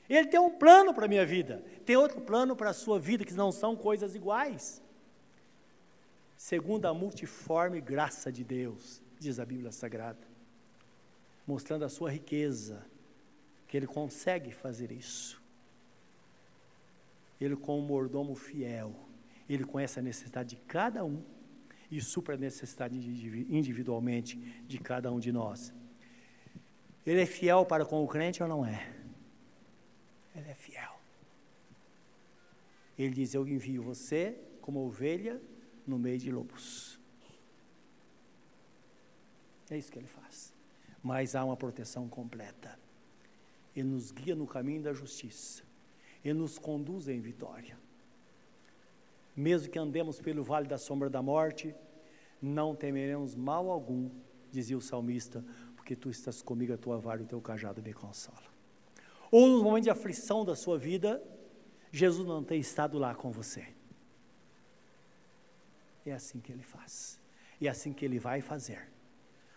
[0.09, 3.25] Ele tem um plano para a minha vida, tem outro plano para a sua vida,
[3.25, 4.84] que não são coisas iguais
[6.37, 10.27] segundo a multiforme graça de Deus, diz a Bíblia Sagrada,
[11.47, 12.85] mostrando a sua riqueza,
[13.67, 15.41] que ele consegue fazer isso.
[17.39, 18.95] Ele, como mordomo fiel,
[19.49, 21.23] ele conhece a necessidade de cada um
[21.91, 22.97] e supra a necessidade
[23.49, 25.73] individualmente de cada um de nós.
[27.05, 28.91] Ele é fiel para com o crente ou não é?
[30.35, 30.99] Ele é fiel.
[32.97, 35.39] Ele diz: Eu envio você como ovelha
[35.85, 36.99] no meio de lobos.
[39.69, 40.53] É isso que ele faz.
[41.01, 42.77] Mas há uma proteção completa.
[43.75, 45.63] Ele nos guia no caminho da justiça.
[46.23, 47.77] Ele nos conduz em vitória.
[49.35, 51.75] Mesmo que andemos pelo vale da sombra da morte,
[52.41, 54.09] não temeremos mal algum,
[54.49, 55.43] dizia o salmista,
[55.75, 58.55] porque tu estás comigo, a tua vara e o teu cajado me consola.
[59.29, 61.21] Ou nos momentos de aflição da sua vida,
[61.91, 63.74] Jesus não tem estado lá com você.
[66.05, 67.19] É assim que ele faz.
[67.59, 68.87] E é assim que ele vai fazer.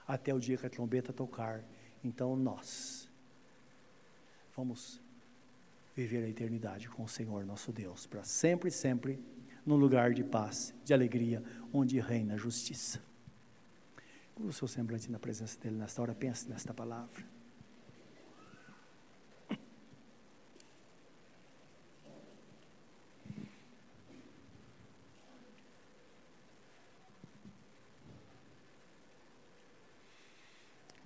[0.07, 1.63] Até o dia que a trombeta tocar.
[2.03, 3.11] Então nós
[4.57, 5.01] vamos
[5.95, 9.19] viver a eternidade com o Senhor nosso Deus, para sempre e sempre,
[9.67, 11.43] num lugar de paz, de alegria,
[11.73, 13.03] onde reina a justiça.
[14.35, 17.38] Com o seu semblante na presença dele nesta hora, pense nesta palavra.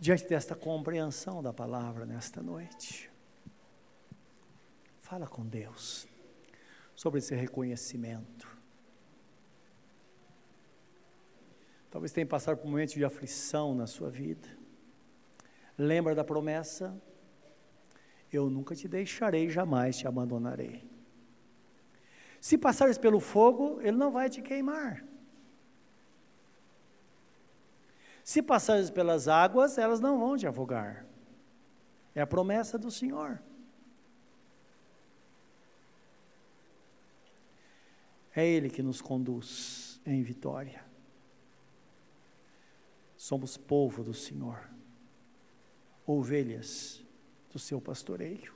[0.02, 3.08] Diante desta compreensão da palavra nesta noite.
[5.00, 6.08] Fala com Deus
[6.92, 8.48] sobre esse reconhecimento.
[11.88, 14.48] Talvez tenha passado por um momento de aflição na sua vida.
[15.78, 17.00] Lembra da promessa?
[18.32, 20.84] Eu nunca te deixarei, jamais te abandonarei.
[22.40, 25.11] Se passares pelo fogo, ele não vai te queimar.
[28.24, 31.04] Se passares pelas águas, elas não vão te afogar.
[32.14, 33.42] É a promessa do Senhor.
[38.34, 40.84] É Ele que nos conduz em vitória.
[43.16, 44.68] Somos povo do Senhor,
[46.06, 47.04] ovelhas
[47.52, 48.54] do seu pastoreio.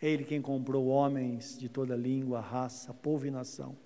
[0.00, 3.76] É Ele quem comprou homens de toda língua, raça, povo e nação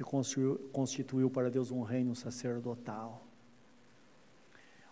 [0.00, 3.22] e constituiu, para Deus um reino sacerdotal.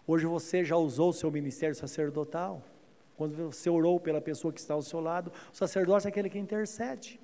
[0.07, 2.63] Hoje você já usou o seu ministério sacerdotal.
[3.17, 6.39] Quando você orou pela pessoa que está ao seu lado, o sacerdote é aquele que
[6.39, 7.19] intercede.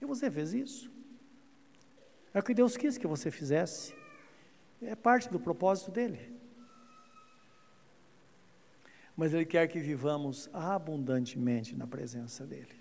[0.00, 0.90] E você fez isso.
[2.32, 3.94] É o que Deus quis que você fizesse.
[4.82, 6.38] É parte do propósito dele.
[9.16, 12.79] Mas Ele quer que vivamos abundantemente na presença dEle.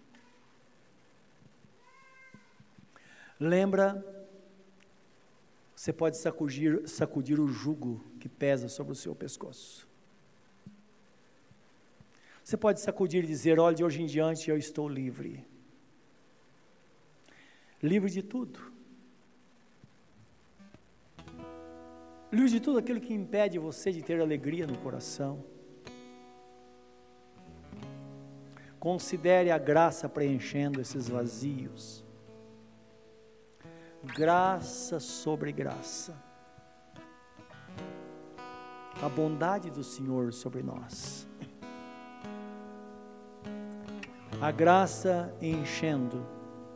[3.39, 4.05] Lembra,
[5.73, 9.87] você pode sacudir, sacudir o jugo que pesa sobre o seu pescoço.
[12.43, 15.47] Você pode sacudir e dizer: olha, de hoje em diante eu estou livre.
[17.81, 18.59] Livre de tudo.
[22.29, 25.45] Livre de tudo aquilo que impede você de ter alegria no coração.
[28.77, 32.03] Considere a graça preenchendo esses vazios
[34.03, 36.15] graça sobre graça.
[39.01, 41.27] A bondade do Senhor sobre nós.
[44.41, 46.25] A graça enchendo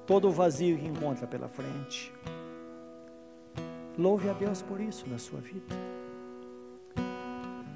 [0.06, 2.14] todo o vazio que encontra pela frente.
[3.98, 5.76] Louve a Deus por isso na sua vida.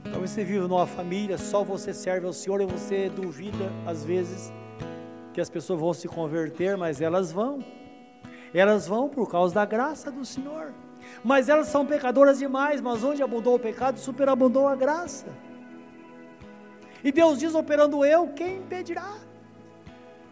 [0.04, 4.52] Talvez você vive numa família, só você serve ao Senhor e você duvida, às vezes,
[5.34, 7.60] que as pessoas vão se converter, mas elas vão.
[8.58, 10.74] Elas vão por causa da graça do Senhor.
[11.24, 15.28] Mas elas são pecadoras demais, mas onde abundou o pecado, superabundou a graça.
[17.03, 19.14] E Deus diz: operando eu, quem impedirá?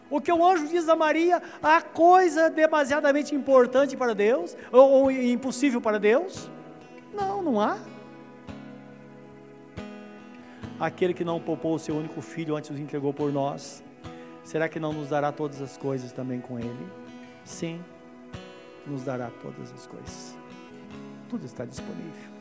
[0.09, 5.11] O que o anjo diz a Maria, a coisa demasiadamente importante para Deus, ou, ou
[5.11, 6.49] impossível para Deus?
[7.13, 7.77] Não, não há.
[10.79, 13.83] Aquele que não poupou o seu único filho antes os entregou por nós,
[14.43, 16.87] será que não nos dará todas as coisas também com ele?
[17.43, 17.79] Sim,
[18.87, 20.35] nos dará todas as coisas.
[21.29, 22.35] Tudo está disponível.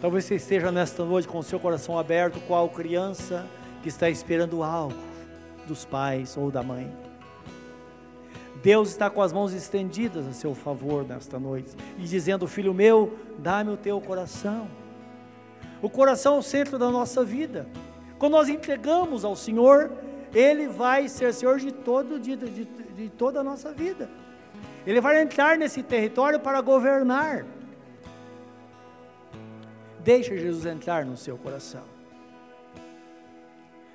[0.00, 3.46] Talvez você esteja nesta noite com o seu coração aberto, qual criança
[3.82, 4.96] que está esperando algo
[5.66, 6.92] dos pais ou da mãe.
[8.62, 13.18] Deus está com as mãos estendidas a seu favor nesta noite e dizendo: Filho meu,
[13.38, 14.68] dá-me o teu coração.
[15.80, 17.66] O coração é o centro da nossa vida.
[18.18, 19.90] Quando nós entregamos ao Senhor,
[20.32, 24.08] Ele vai ser Senhor de, todo, de, de, de toda a nossa vida.
[24.86, 27.44] Ele vai entrar nesse território para governar.
[30.00, 31.84] Deixa Jesus entrar no seu coração.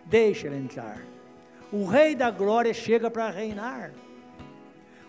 [0.06, 1.02] Deixa ele entrar.
[1.72, 3.92] O Rei da Glória chega para reinar.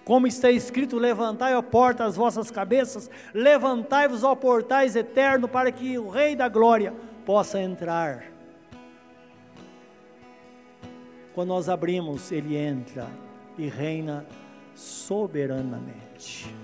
[0.04, 5.96] Como está escrito: Levantai, a porta, as vossas cabeças, levantai-vos, ó portais eterno, para que
[5.98, 6.92] o Rei da Glória
[7.24, 8.24] possa entrar.
[11.32, 13.06] Quando nós abrimos, ele entra
[13.56, 14.26] e reina
[14.78, 16.54] soberanamente.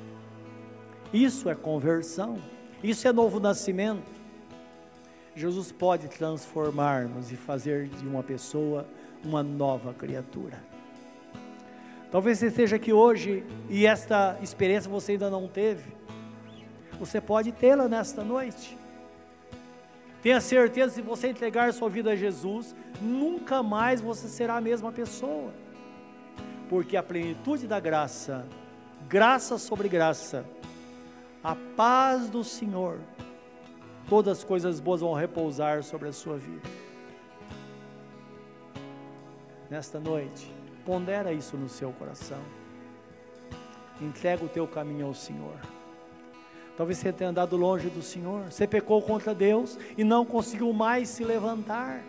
[1.13, 2.39] Isso é conversão,
[2.83, 4.13] isso é novo nascimento.
[5.35, 8.87] Jesus pode transformar-nos e fazer de uma pessoa
[9.25, 10.63] uma nova criatura.
[12.09, 15.93] Talvez você esteja aqui hoje e esta experiência você ainda não teve.
[17.01, 18.79] Você pode tê-la nesta noite.
[20.23, 24.93] Tenha certeza, se você entregar sua vida a Jesus, nunca mais você será a mesma
[24.93, 25.64] pessoa.
[26.69, 28.47] Porque a plenitude da graça,
[29.09, 30.45] graça sobre graça,
[31.43, 32.99] a paz do Senhor,
[34.09, 36.69] todas as coisas boas vão repousar sobre a sua vida.
[39.69, 40.53] Nesta noite,
[40.85, 42.41] pondera isso no seu coração.
[44.01, 45.57] Entrega o teu caminho ao Senhor.
[46.77, 51.09] Talvez você tenha andado longe do Senhor, você pecou contra Deus e não conseguiu mais
[51.09, 52.03] se levantar.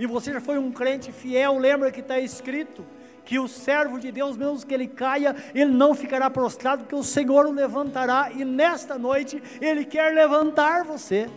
[0.00, 2.86] E você já foi um crente fiel, lembra que está escrito:
[3.22, 7.02] que o servo de Deus, mesmo que ele caia, ele não ficará prostrado, porque o
[7.02, 11.28] Senhor o levantará, e nesta noite ele quer levantar você.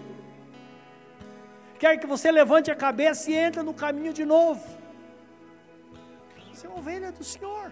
[1.77, 4.65] Quer que você levante a cabeça e entre no caminho de novo.
[6.53, 7.69] Você é ovelha do Senhor.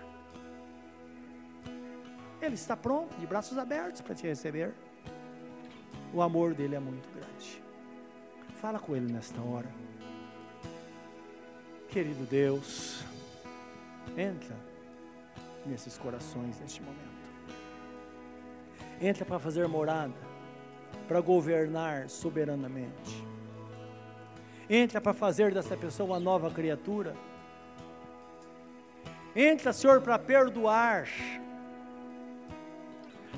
[2.42, 4.74] Ele está pronto, de braços abertos para te receber.
[6.14, 7.64] O amor dele é muito grande.
[8.60, 9.70] Fala com ele nesta hora.
[11.92, 13.04] Querido Deus,
[14.18, 14.56] Entra
[15.66, 17.12] nesses corações neste momento.
[19.00, 20.14] Entra para fazer morada,
[21.08, 23.26] para governar soberanamente.
[24.70, 27.16] Entra para fazer dessa pessoa uma nova criatura.
[29.36, 31.08] Entra, Senhor, para perdoar,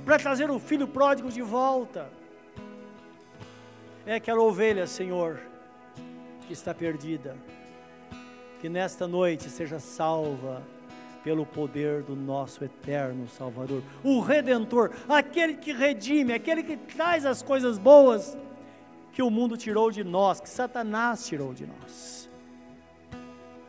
[0.04, 2.10] para trazer o filho pródigo de volta.
[4.06, 5.40] É aquela ovelha, Senhor,
[6.46, 7.38] que está perdida
[8.64, 10.64] que nesta noite seja salva
[11.22, 17.42] pelo poder do nosso eterno Salvador, o Redentor, aquele que redime, aquele que traz as
[17.42, 18.38] coisas boas
[19.12, 22.30] que o mundo tirou de nós, que Satanás tirou de nós.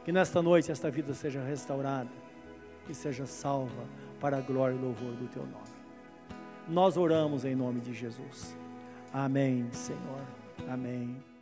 [0.04, 2.12] Que nesta noite esta vida seja restaurada
[2.88, 3.82] e seja salva
[4.20, 5.74] para a glória e louvor do teu nome.
[6.68, 8.56] Nós oramos em nome de Jesus.
[9.12, 10.22] Amém, Senhor.
[10.68, 11.33] Amém.